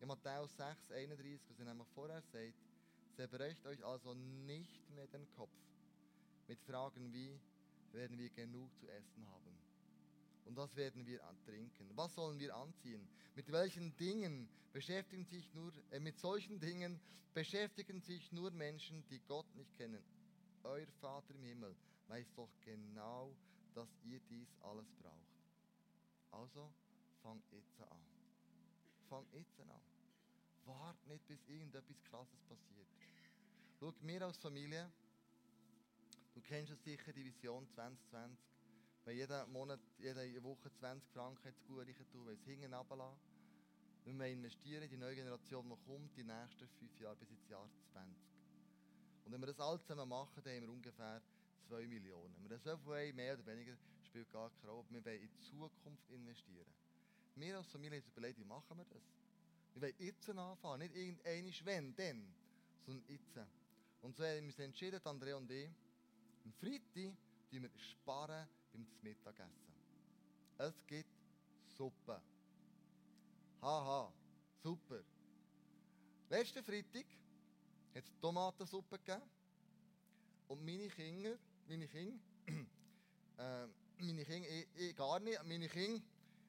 in 0.01 0.09
Matthäus 0.09 0.57
6, 0.57 0.91
31, 0.91 1.41
was 1.49 1.59
er 1.59 1.65
nämlich 1.65 1.89
vorher 1.89 2.23
sagt, 2.23 2.66
zerbrecht 3.17 3.67
euch 3.67 3.83
also 3.85 4.15
nicht 4.15 4.91
mehr 4.91 5.07
den 5.07 5.27
Kopf 5.33 5.51
mit 6.49 6.61
Fragen 6.61 7.13
wie, 7.13 7.41
werden 7.93 8.19
wir 8.19 8.29
genug 8.31 8.71
zu 8.79 8.87
essen 8.89 9.27
haben? 9.27 9.59
Und 10.45 10.57
was 10.57 10.77
werden 10.77 11.07
wir 11.07 11.21
trinken? 11.45 11.91
Was 11.97 12.15
sollen 12.15 12.39
wir 12.39 12.55
anziehen? 12.55 13.09
Mit 13.35 13.51
welchen 13.51 13.97
Dingen 13.97 14.49
beschäftigen 14.73 15.25
sich 15.25 15.53
nur, 15.55 15.73
äh, 15.91 15.99
mit 15.99 16.19
solchen 16.19 16.61
Dingen 16.61 17.01
beschäftigen 17.33 18.01
sich 18.01 18.31
nur 18.33 18.51
Menschen, 18.51 19.05
die 19.09 19.21
Gott 19.27 19.47
nicht 19.55 19.75
kennen. 19.77 20.03
Euer 20.63 20.87
Vater 21.01 21.35
im 21.35 21.43
Himmel 21.43 21.75
weiß 22.09 22.33
doch 22.35 22.51
genau, 22.65 23.35
dass 23.75 23.89
ihr 24.05 24.21
dies 24.31 24.49
alles 24.63 24.93
braucht. 25.03 25.37
Also 26.31 26.71
fang 27.23 27.43
jetzt 27.51 27.81
an. 27.81 28.01
Fang 29.09 29.27
jetzt 29.33 29.59
an. 29.61 29.96
Wart 30.67 31.07
nicht, 31.07 31.27
bis 31.27 31.43
irgendetwas 31.47 32.03
Krasses 32.05 32.41
passiert. 32.43 32.89
Schau, 33.79 33.93
wir 34.01 34.23
als 34.23 34.37
Familie, 34.39 34.91
du 36.35 36.41
kennst 36.41 36.73
es 36.73 36.83
sicher, 36.83 37.13
die 37.13 37.25
Vision 37.25 37.67
2020. 37.69 38.39
Wenn 39.05 39.17
jeden 39.17 39.53
Monat, 39.53 39.81
jede 39.99 40.43
Woche 40.43 40.73
20 40.73 41.09
Franken 41.13 41.55
zu 41.67 41.75
gut 41.75 42.11
tun, 42.11 42.27
weil 42.27 42.35
es 42.35 42.45
hinten 42.45 42.75
runterlassen. 42.75 43.37
Wenn 44.05 44.19
wir 44.19 44.27
investieren 44.27 44.83
in 44.83 44.91
die 44.91 44.97
neue 44.97 45.15
Generation, 45.15 45.69
die 45.69 45.77
kommt, 45.85 46.17
die 46.17 46.25
nächsten 46.25 46.69
fünf 46.79 47.01
Jahre 47.01 47.17
bis 47.17 47.31
ins 47.31 47.49
Jahr 47.49 47.69
20. 47.93 48.17
Und 49.25 49.33
wenn 49.33 49.41
wir 49.41 49.47
das 49.47 49.61
alles 49.61 49.83
zusammen 49.83 50.09
machen, 50.09 50.43
dann 50.43 50.55
haben 50.55 50.63
wir 50.63 50.71
ungefähr 50.71 51.23
2 51.69 51.87
Millionen. 51.87 52.35
Wenn 52.37 52.45
wir 52.45 52.57
das 52.57 52.65
so 52.65 52.77
viel 52.79 53.13
mehr 53.13 53.35
oder 53.35 53.47
weniger, 53.47 53.77
spielt 54.05 54.31
gar 54.31 54.51
keine 54.51 54.73
Rolle. 54.73 54.87
Wir 54.91 55.05
wollen 55.05 55.21
in 55.21 55.29
die 55.29 55.39
Zukunft 55.41 56.11
investieren. 56.11 56.73
Wir 57.35 57.59
als 57.59 57.67
Familie 57.67 57.99
haben 57.99 58.05
uns 58.05 58.17
überlegt, 58.17 58.39
wie 58.39 58.45
machen 58.45 58.77
wir 58.79 58.85
das? 58.85 59.26
Wir 59.77 59.83
wollen 59.83 59.95
jetzt 59.99 60.27
anfangen, 60.31 60.79
nicht 60.79 60.97
irgendeine 60.97 61.53
wenn, 61.65 61.95
dann, 61.97 62.35
sondern 62.87 63.05
jetzt. 63.11 63.39
Und 64.01 64.17
so 64.17 64.25
haben 64.25 64.37
wir 64.37 64.45
uns 64.45 64.59
entschieden, 64.59 64.99
Andrea 65.05 65.37
und 65.37 65.51
ich, 65.51 65.69
am 66.47 66.53
Freitag 66.55 67.15
wir 67.51 67.71
sparen 67.93 68.49
beim 68.73 68.87
Mittagessen. 69.03 69.75
Es 70.57 70.75
gibt 70.87 71.11
Suppe. 71.77 72.23
Haha, 73.61 74.11
super. 74.63 75.03
Letzten 76.31 76.65
Freitag 76.65 77.05
hat 77.95 78.05
es 78.05 78.19
Tomatensuppe 78.19 78.99
gegeben. 78.99 79.29
Und 80.49 80.65
meine 80.65 80.89
Kinder, 80.89 81.37
meine 81.69 81.87
Kinder, 81.87 82.19
äh, 83.37 83.67
meine 83.99 84.25
Kinder, 84.25 84.49
ich, 84.49 84.69
ich 84.75 84.97
gar 84.97 85.21
nicht, 85.21 85.45
meine 85.45 85.69
Kinder, 85.69 86.03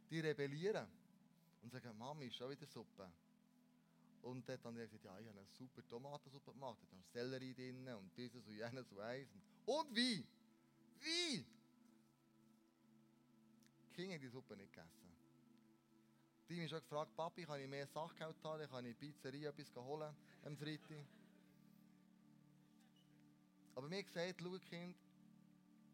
die 0.10 0.22
rebellieren 0.22 0.88
und 1.68 1.82
sagen, 1.84 1.98
Mami, 1.98 2.32
schon 2.32 2.50
wieder 2.50 2.66
Suppe. 2.66 3.12
Und 4.22 4.48
dann 4.48 4.58
habe 4.64 4.84
ich 4.84 4.90
gesagt, 4.90 5.06
ja, 5.06 5.20
ich 5.20 5.28
habe 5.28 5.40
eine 5.40 5.48
super 5.48 5.86
Tomatensuppe 5.88 6.52
gemacht. 6.52 6.80
Da 6.90 6.98
ist 6.98 7.12
Sellerie 7.12 7.54
drin 7.54 7.88
und 7.90 8.16
dieses 8.18 8.46
und 8.48 8.56
jenes 8.56 8.92
und 8.92 9.00
eins. 9.00 9.30
Und 9.66 9.96
wie? 9.96 10.26
Wie? 11.00 11.46
Die 13.86 13.94
Kinder 13.94 14.16
haben 14.16 14.22
die 14.22 14.30
Suppe 14.30 14.56
nicht 14.56 14.72
gegessen. 14.72 15.14
Die 16.48 16.54
haben 16.54 16.62
mich 16.62 16.70
schon 16.70 16.80
gefragt, 16.80 17.16
Papi, 17.16 17.46
kann 17.46 17.60
ich 17.60 17.68
mehr 17.68 17.88
Sachgeld 17.88 18.36
haben? 18.44 18.70
Kann 18.70 18.86
ich 18.86 18.98
Pizzeria 18.98 19.50
etwas 19.50 19.76
holen 19.76 20.16
am 20.44 20.58
Freitag. 20.58 21.06
Aber 23.76 23.88
mir 23.90 24.04
gesagt, 24.04 24.42
schau 24.42 24.58
Kind, 24.60 24.98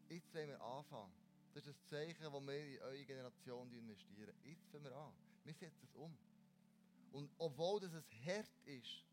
jetzt 0.08 0.32
wollen 0.34 0.48
wir 0.48 0.60
anfangen. 0.62 1.12
Das 1.52 1.66
ist 1.66 1.76
ein 1.76 1.86
Zeichen, 1.86 2.22
das 2.22 2.32
wir 2.32 2.66
in 2.66 2.82
eure 2.82 3.04
Generation 3.04 3.72
investieren. 3.72 4.34
Jetzt 4.44 4.70
fangen 4.70 4.84
wir 4.84 4.96
an. 4.96 5.12
Wir 5.44 5.54
setzen 5.54 5.84
es 5.84 5.94
um. 5.94 6.16
Und 7.12 7.30
obwohl 7.38 7.80
das 7.80 7.94
ein 7.94 8.04
hart 8.26 8.50
ist, 8.64 9.04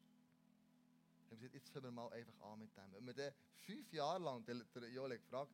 haben 1.29 1.39
wir 1.41 1.49
gesagt, 1.49 1.53
jetzt 1.53 1.69
fangen 1.69 1.85
wir 1.85 1.91
mal 1.91 2.11
einfach 2.11 2.41
an 2.41 2.59
mit 2.59 2.75
dem. 2.75 2.93
Wenn 2.93 3.05
wir 3.05 3.13
dann 3.13 3.33
fünf 3.59 3.93
Jahre 3.93 4.23
lang, 4.23 4.45
der, 4.45 4.55
der 4.55 5.03
hat 5.03 5.11
gefragt, 5.11 5.51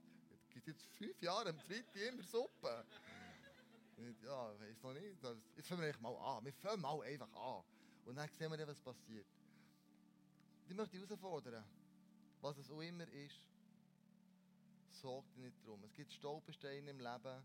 gibt 0.49 0.67
es 0.67 0.73
jetzt 0.73 0.87
fünf 0.97 1.21
Jahre 1.21 1.49
am 1.49 1.59
Freitag 1.59 1.95
immer 1.95 2.23
Suppe? 2.23 2.85
ja, 4.23 4.59
weiß 4.59 4.83
noch 4.83 4.93
nicht. 4.93 5.17
Jetzt 5.55 5.67
fangen 5.67 5.81
wir 5.81 5.95
mal 5.99 6.15
an. 6.15 6.45
Wir 6.45 6.53
fangen 6.53 6.81
mal 6.81 7.01
einfach 7.01 7.33
an. 7.33 7.63
Und 8.05 8.15
dann 8.15 8.29
sehen 8.37 8.51
wir, 8.51 8.67
was 8.67 8.79
passiert. 8.81 9.27
Ich 10.69 10.75
möchte 10.75 10.97
dich 10.97 11.07
herausfordern, 11.07 11.63
was 12.41 12.57
es 12.57 12.69
auch 12.71 12.81
immer 12.81 13.07
ist, 13.09 13.39
sorg 14.91 15.25
dich 15.33 15.43
nicht 15.43 15.57
darum. 15.65 15.83
Es 15.83 15.93
gibt 15.93 16.11
Stolpersteine 16.11 16.89
im 16.89 16.99
Leben, 16.99 17.43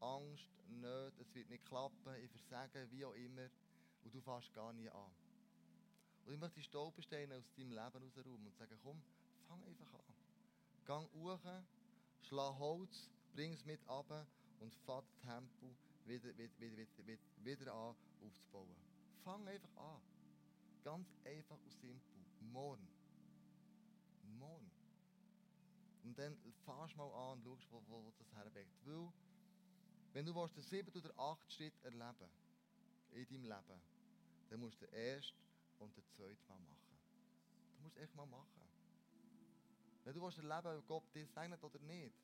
Angst, 0.00 0.48
Nöte, 0.68 1.20
es 1.20 1.34
wird 1.34 1.48
nicht 1.50 1.64
klappen, 1.64 2.14
ich 2.22 2.30
versage, 2.30 2.90
wie 2.90 3.04
auch 3.04 3.14
immer. 3.14 3.48
Und 4.02 4.14
du 4.14 4.20
fährst 4.20 4.52
gar 4.52 4.72
nie 4.72 4.88
an. 4.88 5.14
Und 6.26 6.32
ich 6.32 6.38
möchte 6.38 6.60
die 6.60 6.64
Stolpersteine 6.64 7.36
aus 7.36 7.44
deinem 7.56 7.70
Leben 7.70 8.04
rausräumen 8.04 8.46
und 8.46 8.56
sagen, 8.56 8.78
komm, 8.82 9.02
fang 9.48 9.62
einfach 9.64 9.92
an. 9.94 10.14
Gang 10.84 11.08
hoch, 11.14 11.40
schlag 12.22 12.58
Holz, 12.58 13.10
bring 13.34 13.52
es 13.52 13.64
mit 13.64 13.80
ab 13.88 14.26
und 14.60 14.74
fahrt 14.86 15.04
das 15.06 15.18
Tempo 15.20 15.74
wieder, 16.06 16.36
wieder, 16.36 16.60
wieder, 16.60 16.86
wieder, 17.06 17.18
wieder 17.60 17.74
an 17.74 17.96
aufzubauen. 18.22 18.76
Fang 19.22 19.46
einfach 19.48 19.76
an. 19.76 20.00
Ganz 20.82 21.08
einfach 21.24 21.58
und 21.58 21.72
simpel. 21.72 22.24
Morgen. 22.52 22.88
Morgen. 24.38 24.70
Und 26.04 26.18
dann 26.18 26.36
fährst 26.64 26.92
du 26.92 26.98
mal 26.98 27.32
an 27.32 27.38
und 27.38 27.62
schaust, 27.62 27.72
wo, 27.88 28.04
wo 28.04 28.12
das 28.18 28.32
herbringt. 28.34 28.68
Weil, 28.84 29.12
wenn 30.14 30.24
du 30.24 30.32
den 30.32 30.62
siebten 30.62 30.96
oder 30.96 31.18
achten 31.18 31.50
Schritt 31.50 31.74
erleben 31.82 32.30
in 33.10 33.26
deinem 33.26 33.42
Leben, 33.42 33.80
dann 34.48 34.60
musst 34.60 34.80
du 34.80 34.86
den 34.86 34.94
ersten 34.94 35.36
und 35.80 35.96
den 35.96 36.04
zweiten 36.16 36.46
Mal 36.48 36.60
machen. 36.60 36.98
Du 37.76 37.82
musst 37.82 37.96
es 37.96 38.02
echt 38.04 38.14
mal 38.14 38.26
machen. 38.26 38.62
Wenn 40.04 40.14
du 40.14 40.20
erleben 40.24 40.78
ob 40.78 40.86
Gott 40.86 41.14
dir 41.14 41.26
segnet 41.26 41.62
oder 41.64 41.80
nicht, 41.80 42.14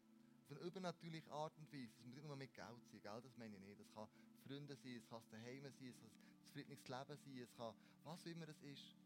auf 0.44 0.50
eine 0.50 0.60
übernatürliche 0.60 1.32
Art 1.32 1.56
und 1.58 1.72
Weise, 1.72 1.90
das 1.96 2.06
muss 2.06 2.14
nicht 2.14 2.26
nur 2.26 2.36
mit 2.36 2.54
Geld 2.54 2.68
sein, 2.92 3.00
Geld, 3.00 3.24
das 3.24 3.36
meine 3.36 3.56
ich 3.56 3.62
nicht. 3.62 3.80
Es 3.80 3.92
kann 3.92 4.08
Freunde 4.46 4.76
sein, 4.76 4.96
es 4.96 5.08
kann 5.08 5.22
daheim 5.30 5.62
sein, 5.62 5.72
es 5.72 5.78
kann 5.78 6.10
ein 6.10 6.78
zufriedenes 6.78 6.86
Leben 6.86 7.16
sein, 7.26 7.42
es 7.42 7.56
kann 7.56 7.74
was 8.04 8.26
immer 8.26 8.48
es 8.48 8.62
ist. 8.62 8.96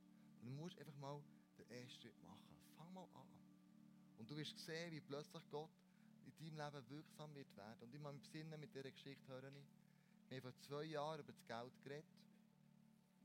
Dann 0.43 0.57
musst 0.57 0.77
du 0.77 0.81
einfach 0.81 0.97
mal 0.97 1.23
den 1.57 1.71
ersten 1.71 2.03
Schritt 2.03 2.23
machen. 2.23 2.59
Fang 2.77 2.93
mal 2.93 3.09
an. 3.15 3.29
Und 4.19 4.31
du 4.31 4.37
wirst 4.37 4.59
sehen, 4.59 4.93
wie 4.93 5.01
plötzlich 5.01 5.43
Gott 5.51 5.71
in 6.27 6.57
deinem 6.57 6.73
Leben 6.73 6.91
wirksam 6.91 7.35
wird 7.35 7.57
werden. 7.57 7.83
Und 7.83 7.95
ich 7.95 8.01
muss 8.01 8.13
mich 8.13 8.23
besinnen, 8.23 8.61
mit 8.61 8.75
dieser 8.75 8.91
Geschichte 8.91 9.27
höre 9.29 9.45
ich. 9.45 9.65
Wir 10.29 10.39
haben 10.39 10.43
vor 10.43 10.61
zwei 10.61 10.85
Jahren 10.85 11.21
über 11.21 11.33
das 11.33 11.47
Geld 11.47 11.73
geredet. 11.83 12.05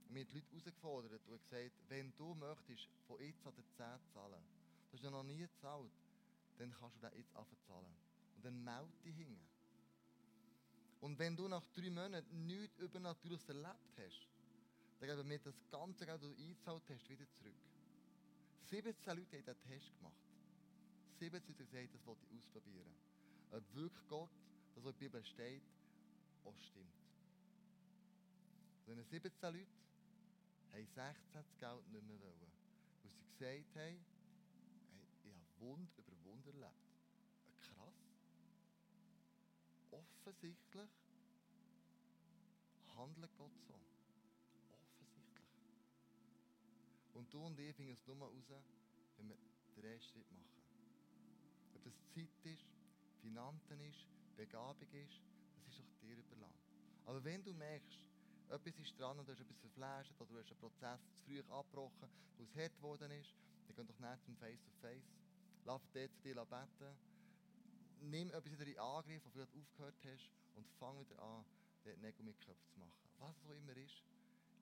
Wir 0.10 0.22
haben 0.22 0.28
die 0.28 0.36
Leute 0.36 0.48
herausgefordert 0.52 1.28
und 1.28 1.42
gesagt, 1.44 1.72
wenn 1.88 2.14
du 2.18 2.34
möchtest, 2.34 2.90
von 3.08 3.22
jetzt 3.22 3.46
an 3.46 3.54
den 3.56 3.66
10 3.78 3.86
zahlen, 4.14 4.44
du 4.90 4.98
hast 4.98 5.04
ja 5.04 5.12
noch 5.12 5.24
nie 5.24 5.38
gezahlt, 5.38 5.92
dann 6.58 6.72
kannst 6.72 6.98
du 6.98 7.02
das 7.02 7.14
jetzt 7.16 7.36
anfangen 7.36 7.62
zahlen. 7.68 7.96
Und 8.36 8.46
dann 8.46 8.64
melde 8.64 8.98
dich 9.04 9.16
hin. 9.16 9.40
Und 11.02 11.18
wenn 11.18 11.36
du 11.36 11.48
nach 11.48 11.66
drei 11.74 11.90
Monaten 11.90 12.46
nichts 12.46 12.78
Übernatürliches 12.80 13.48
erlebt 13.48 13.98
hast, 13.98 14.28
dann 15.00 15.10
geben 15.10 15.30
wir 15.30 15.40
das 15.40 15.56
ganze 15.70 16.06
Geld, 16.06 16.22
das 16.22 16.30
du 16.30 16.36
eingezahlt 16.36 16.84
hast, 16.90 17.10
wieder 17.10 17.30
zurück. 17.32 17.56
17 18.66 19.18
Leute 19.18 19.38
haben 19.38 19.46
diesen 19.46 19.62
Test 19.62 19.98
gemacht. 19.98 20.29
17 21.19 21.32
Leute 21.32 21.47
haben 21.47 21.58
gesagt, 21.58 21.93
das 21.93 22.05
wollte 22.05 22.25
ich 22.25 22.38
ausprobieren. 22.38 22.95
Ob 23.51 23.73
wirklich 23.73 24.08
Gott, 24.08 24.29
das 24.75 24.84
was 24.84 24.93
in 24.93 24.99
der 24.99 25.05
Bibel 25.05 25.25
steht, 25.25 25.63
auch 26.45 26.58
stimmt. 26.60 26.93
Diese 28.88 29.03
17 29.03 29.53
Leute 29.53 29.67
haben 30.71 30.88
16 30.88 31.15
das 31.34 31.58
Geld 31.60 31.88
nicht 31.91 32.08
mehr 32.08 32.19
wollen. 32.21 32.51
Weil 33.03 33.12
sie 33.12 33.23
gesagt 33.38 33.75
haben, 33.75 34.05
ich 35.23 35.32
habe 35.32 35.60
Wunder 35.60 35.91
über 35.97 36.23
Wunder 36.23 36.53
erlebt. 36.53 36.73
Krass. 37.60 37.95
Offensichtlich 39.91 40.89
handelt 42.95 43.36
Gott 43.38 43.51
so. 43.67 43.73
Offensichtlich. 44.71 45.47
Und 47.13 47.34
du 47.34 47.45
und 47.45 47.60
ich 47.60 47.75
finden 47.75 47.93
es 47.93 48.08
nur 48.08 48.17
raus, 48.17 48.63
wenn 49.17 49.27
wir 49.27 49.38
den 49.75 49.84
ersten 49.84 50.10
Schritt 50.12 50.32
machen. 50.32 50.59
Ob 51.80 51.86
das 51.86 52.13
Zeit 52.13 52.46
ist, 52.46 52.65
Finanzen 53.22 53.80
ist, 53.80 54.06
Begabung 54.36 54.92
ist, 54.92 55.22
das 55.56 55.68
ist 55.68 55.80
doch 55.80 56.00
dir 56.02 56.18
überlassen. 56.18 56.76
Aber 57.06 57.24
wenn 57.24 57.42
du 57.42 57.54
merkst, 57.54 58.06
etwas 58.50 58.78
ist 58.80 59.00
dran 59.00 59.18
und 59.18 59.26
du 59.26 59.32
hast 59.32 59.39
etwas 59.39 59.58
verflasht 59.60 60.12
oder 60.20 60.34
du 60.34 60.39
hast 60.39 60.52
einen 60.52 60.60
Prozess 60.60 61.00
zu 61.13 61.24
früh 61.24 61.39
abgebrochen, 61.39 62.10
wo 62.38 62.44
es 62.44 62.56
hart 62.56 62.76
geworden 62.76 63.12
ist, 63.12 63.34
dann 63.68 63.76
geh 63.78 63.84
doch 63.94 64.00
nicht 64.00 64.26
zum 64.26 64.36
Face-to-Face. 64.36 65.15
Lass 65.63 65.89
dort 65.94 66.12
für 66.22 66.34
dich 66.34 66.36
beten. 66.36 66.98
Nimm 68.02 68.30
etwas 68.30 68.52
wieder 68.52 68.68
in 68.68 68.80
Angriff, 68.80 69.24
wo 69.26 69.30
du 69.30 69.44
aufgehört 69.44 69.96
hast 70.04 70.30
und 70.56 70.68
fang 70.80 71.00
wieder 71.00 71.18
an, 71.22 71.46
dort 71.86 71.98
Nägel 72.00 72.26
mit 72.26 72.39
Köpfen 72.42 72.68
zu 72.74 72.80
machen. 72.80 73.10
Was 73.20 73.38
es 73.38 73.46
auch 73.46 73.56
immer 73.56 73.78
ist. 73.78 74.04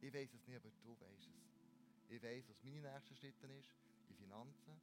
Ich 0.02 0.14
weiß 0.14 0.34
es 0.34 0.46
nicht, 0.46 0.58
aber 0.58 0.70
du 0.84 1.00
weißt 1.00 1.34
es. 1.34 1.58
Ich 2.10 2.22
weiß, 2.22 2.48
was 2.48 2.64
meine 2.64 2.82
nächsten 2.82 3.16
Schritte 3.16 3.48
ist. 3.48 3.74
In 4.10 4.16
Finanzen, 4.16 4.80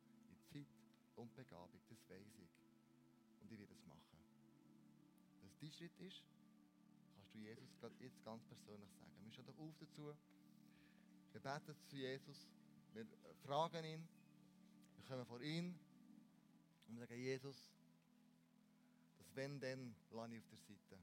und 1.16 1.34
Begabung. 1.34 1.80
Das 1.88 2.08
weiß 2.08 2.38
ich. 2.38 2.50
Und 3.40 3.52
ich 3.52 3.58
werde 3.58 3.72
es 3.72 3.86
machen. 3.86 4.18
Was 5.42 5.58
dein 5.60 5.70
Schritt 5.72 5.98
ist, 6.00 6.24
kannst 7.14 7.34
du 7.34 7.38
Jesus 7.38 7.70
jetzt 8.00 8.24
ganz 8.24 8.44
persönlich 8.44 8.90
sagen. 8.92 9.12
Wir 9.22 9.32
stehen 9.32 9.48
auf 9.48 9.74
dazu. 9.78 10.14
Wir 11.32 11.40
beten 11.40 11.76
zu 11.88 11.96
Jesus. 11.96 12.48
Wir 12.92 13.06
fragen 13.42 13.84
ihn. 13.84 14.08
Wir 14.96 15.04
kommen 15.04 15.26
vor 15.26 15.40
ihn. 15.40 15.78
Und 16.88 16.98
sagen, 16.98 17.14
Jesus, 17.14 17.72
das 19.18 19.34
Wenn, 19.34 19.58
dann 19.60 19.94
lasse 20.10 20.34
ich 20.34 20.40
auf 20.40 20.48
der 20.48 20.58
Seite. 20.58 21.02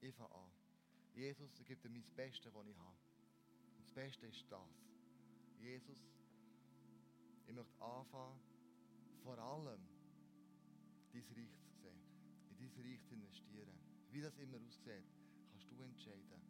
Ich 0.00 0.14
fange 0.14 0.34
an. 0.34 0.50
Jesus, 1.14 1.58
ich 1.58 1.66
gebe 1.66 1.80
dir 1.80 1.90
mein 1.90 2.04
Bestes, 2.14 2.54
was 2.54 2.66
ich 2.66 2.76
habe. 2.76 2.96
Und 3.76 3.84
das 3.84 3.92
Beste 3.92 4.26
ist 4.26 4.44
das. 4.50 4.60
Jesus, 5.58 5.98
ich 7.46 7.54
möchte 7.54 7.82
anfangen, 7.82 8.40
vor 9.22 9.38
allem 9.38 9.80
dein 11.12 11.22
Reich 11.22 11.56
zu 11.58 11.70
sehen. 11.72 12.00
In 12.50 12.56
dein 12.58 12.84
Reich 12.84 13.02
zu 13.04 13.14
investieren. 13.14 13.78
Wie 14.10 14.20
das 14.20 14.36
immer 14.38 14.58
aussieht, 14.58 15.04
kannst 15.50 15.70
du 15.70 15.82
entscheiden. 15.82 16.40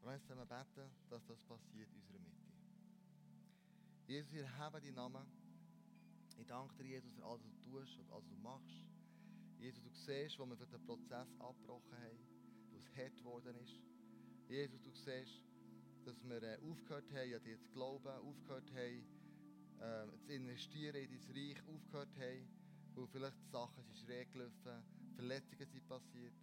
Und 0.00 0.10
wir 0.10 0.20
zusammen 0.22 0.48
beten, 0.48 0.90
dass 1.10 1.26
das 1.26 1.44
passiert 1.44 1.90
in 1.92 2.00
unserer 2.00 2.18
Mitte. 2.18 2.50
Jesus, 4.06 4.32
wir 4.32 4.58
haben 4.58 4.82
deinen 4.82 4.94
Namen. 4.94 5.26
Ich 6.38 6.46
danke 6.46 6.74
dir, 6.76 6.88
Jesus, 6.88 7.12
für 7.12 7.24
alles, 7.24 7.44
was 7.44 7.52
du 7.52 7.70
tust 7.70 7.98
und 7.98 8.10
alles, 8.10 8.24
was 8.24 8.28
du 8.28 8.42
machst. 8.42 8.86
Jesus, 9.58 9.82
du 9.82 9.90
siehst, 9.90 10.38
wo 10.38 10.46
wir 10.46 10.56
für 10.56 10.66
den 10.66 10.82
Prozess 10.82 11.28
abgebrochen 11.38 11.92
haben, 11.92 12.18
wo 12.70 12.78
es 12.78 12.96
hart 12.96 13.14
geworden 13.18 13.54
ist. 13.56 13.78
Jesus, 14.48 14.80
du 14.80 14.90
siehst, 14.90 15.44
dass 16.04 16.24
wir 16.24 16.42
äh, 16.42 16.58
aufgehört 16.62 17.12
haben, 17.12 17.34
an 17.34 17.42
dir 17.42 17.60
zu 17.60 17.70
glauben, 17.70 18.08
aufgehört 18.08 18.72
haben, 18.72 19.04
äh, 19.80 20.06
zu 20.22 20.32
investieren 20.32 20.96
in 20.96 21.10
dein 21.10 21.36
Reich, 21.36 21.62
aufgehört 21.66 22.16
haben, 22.16 22.48
wo 22.94 23.06
vielleicht 23.06 23.38
die 23.40 23.50
Sachen 23.50 23.82
sind 23.82 23.96
schräg 23.96 24.30
gelaufen, 24.32 24.84
Verletzungen 25.14 25.66
sind 25.66 25.88
passiert. 25.88 26.34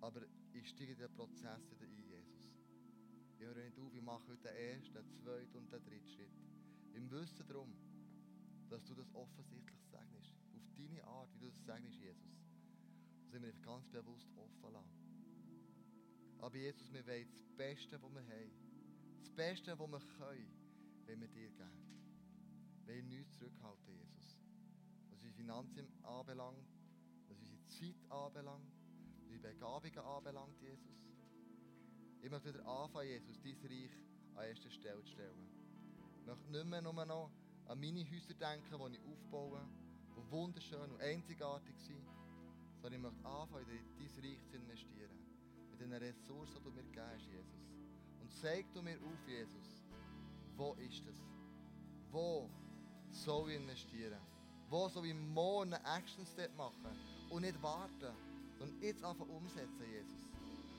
Aber 0.00 0.22
ich 0.52 0.68
steige 0.68 0.92
in 0.92 0.98
den 0.98 1.14
Prozess 1.14 1.70
wieder 1.70 1.86
ein, 1.86 2.04
Jesus. 2.04 2.50
Ich 3.38 3.46
höre 3.46 3.64
nicht 3.64 3.78
auf, 3.78 3.92
ich 3.94 4.02
mache 4.02 4.26
heute 4.28 4.42
den 4.42 4.56
ersten, 4.56 4.94
den 4.94 5.10
zweiten 5.10 5.56
und 5.56 5.72
den 5.72 5.84
dritten 5.84 6.08
Schritt. 6.08 6.32
Im 6.94 7.10
Wissen 7.10 7.46
darum, 7.46 7.74
dass 8.68 8.84
du 8.84 8.94
das 8.94 9.12
offensichtlich 9.14 9.80
segnest. 9.84 10.34
Auf 10.54 10.62
deine 10.76 11.04
Art, 11.04 11.28
wie 11.34 11.40
du 11.40 11.50
das 11.50 11.64
segnest, 11.64 12.00
Jesus. 12.00 12.42
Das 13.22 13.30
sind 13.32 13.42
wir 13.42 13.52
ganz 13.62 13.88
bewusst 13.88 14.28
offen 14.36 14.72
lassen. 14.72 15.02
Aber 16.40 16.56
Jesus, 16.56 16.92
wir 16.92 17.06
wollen 17.06 17.28
das 17.30 17.48
Beste, 17.56 18.02
was 18.02 18.12
wir 18.12 18.20
haben. 18.20 18.52
Das 19.20 19.30
Beste, 19.30 19.78
was 19.78 19.90
wir 19.90 20.00
können, 20.18 20.52
wenn 21.06 21.20
wir 21.20 21.28
dir 21.28 21.50
geben. 21.50 22.01
Wollen 22.92 23.08
nichts 23.08 23.38
zurückhalten, 23.38 23.88
Jesus. 23.88 24.38
Was 25.08 25.12
unsere 25.12 25.32
Finanzen 25.32 25.88
anbelangt, 26.02 26.68
was 27.26 27.40
unsere 27.40 27.64
Zeit 27.64 27.96
anbelangt, 28.10 28.70
was 29.16 29.30
unsere 29.30 29.40
Begabungen 29.40 29.98
anbelangt, 29.98 30.60
Jesus. 30.60 31.08
Ich 32.20 32.30
möchte 32.30 32.52
wieder 32.52 32.66
anfangen, 32.66 33.08
Jesus, 33.08 33.40
dein 33.40 33.56
Reich 33.62 33.96
an 34.34 34.44
erster 34.44 34.70
Stelle 34.70 35.02
zu 35.04 35.12
stellen. 35.12 35.48
Ich 36.20 36.26
möchte 36.26 36.52
nicht 36.52 36.66
mehr 36.66 36.82
nur 36.82 36.92
noch 36.92 37.30
an 37.64 37.80
meine 37.80 38.04
Häuser 38.10 38.34
denken, 38.34 38.92
die 38.92 38.96
ich 38.98 39.04
aufbaue, 39.06 39.66
die 40.14 40.30
wunderschön 40.30 40.90
und 40.90 41.00
einzigartig 41.00 41.78
sind, 41.78 42.06
sondern 42.76 42.92
ich 42.92 43.10
möchte 43.10 43.26
anfangen, 43.26 43.70
in 43.70 44.06
dein 44.12 44.24
Reich 44.24 44.44
zu 44.50 44.56
investieren. 44.56 45.18
Mit 45.70 45.80
den 45.80 45.94
Ressourcen, 45.94 46.58
die 46.58 46.64
du 46.64 46.70
mir 46.72 46.82
gibst, 46.82 47.26
Jesus. 47.26 47.72
Und 48.20 48.30
zeig 48.34 48.70
du 48.74 48.82
mir 48.82 48.98
auf, 48.98 49.26
Jesus, 49.26 49.82
wo 50.56 50.74
ist 50.74 51.06
das? 51.06 51.16
Wo 52.10 52.50
ich 53.12 53.56
investieren? 53.56 54.18
Wo 54.68 54.88
soll 54.88 55.06
ich 55.06 55.14
morgen 55.14 55.74
einen 55.74 55.84
Action 55.84 56.26
Step 56.26 56.56
machen? 56.56 56.90
Und 57.30 57.42
nicht 57.42 57.62
warten, 57.62 58.12
sondern 58.58 58.82
jetzt 58.82 59.04
einfach 59.04 59.28
umsetzen, 59.28 59.84
Jesus. 59.90 60.28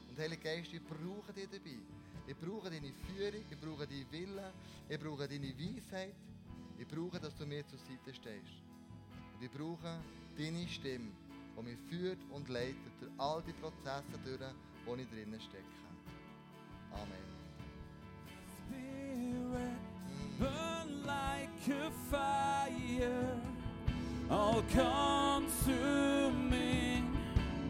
Und 0.10 0.20
Heilige 0.20 0.42
Geist, 0.42 0.74
ich 0.74 0.84
brauche 0.84 1.32
dich 1.34 1.50
dabei. 1.50 1.80
Ich 2.28 2.38
brauche 2.38 2.70
deine 2.70 2.94
Führung, 2.94 3.44
ich 3.50 3.60
brauche 3.60 3.88
deinen 3.88 4.12
Willen, 4.12 4.54
ich 4.90 5.00
brauche 5.00 5.28
deine 5.28 5.54
Weisheit. 5.58 6.16
Ich 6.80 6.88
brauche, 6.88 7.20
dass 7.20 7.36
du 7.36 7.46
mir 7.46 7.66
zur 7.68 7.78
Seite 7.80 8.14
stehst. 8.14 8.64
Und 9.36 9.44
ich 9.44 9.52
brauche 9.52 10.00
deine 10.38 10.68
Stimme, 10.68 11.12
die 11.58 11.64
mich 11.64 11.78
führt 11.90 12.20
und 12.32 12.48
leitet 12.50 12.94
durch 13.00 13.12
all 13.18 13.42
die 13.44 13.54
Prozesse 13.54 14.18
durch, 14.24 14.40
wo 14.86 14.96
ich 14.96 15.08
drinnen 15.10 15.40
stecke. 15.40 15.64
Amen. 16.92 17.34
Spirit, 18.68 19.78
like 21.06 21.50
a 21.70 21.92
fire, 22.12 23.40
all 24.30 24.64
consuming. 24.72 25.54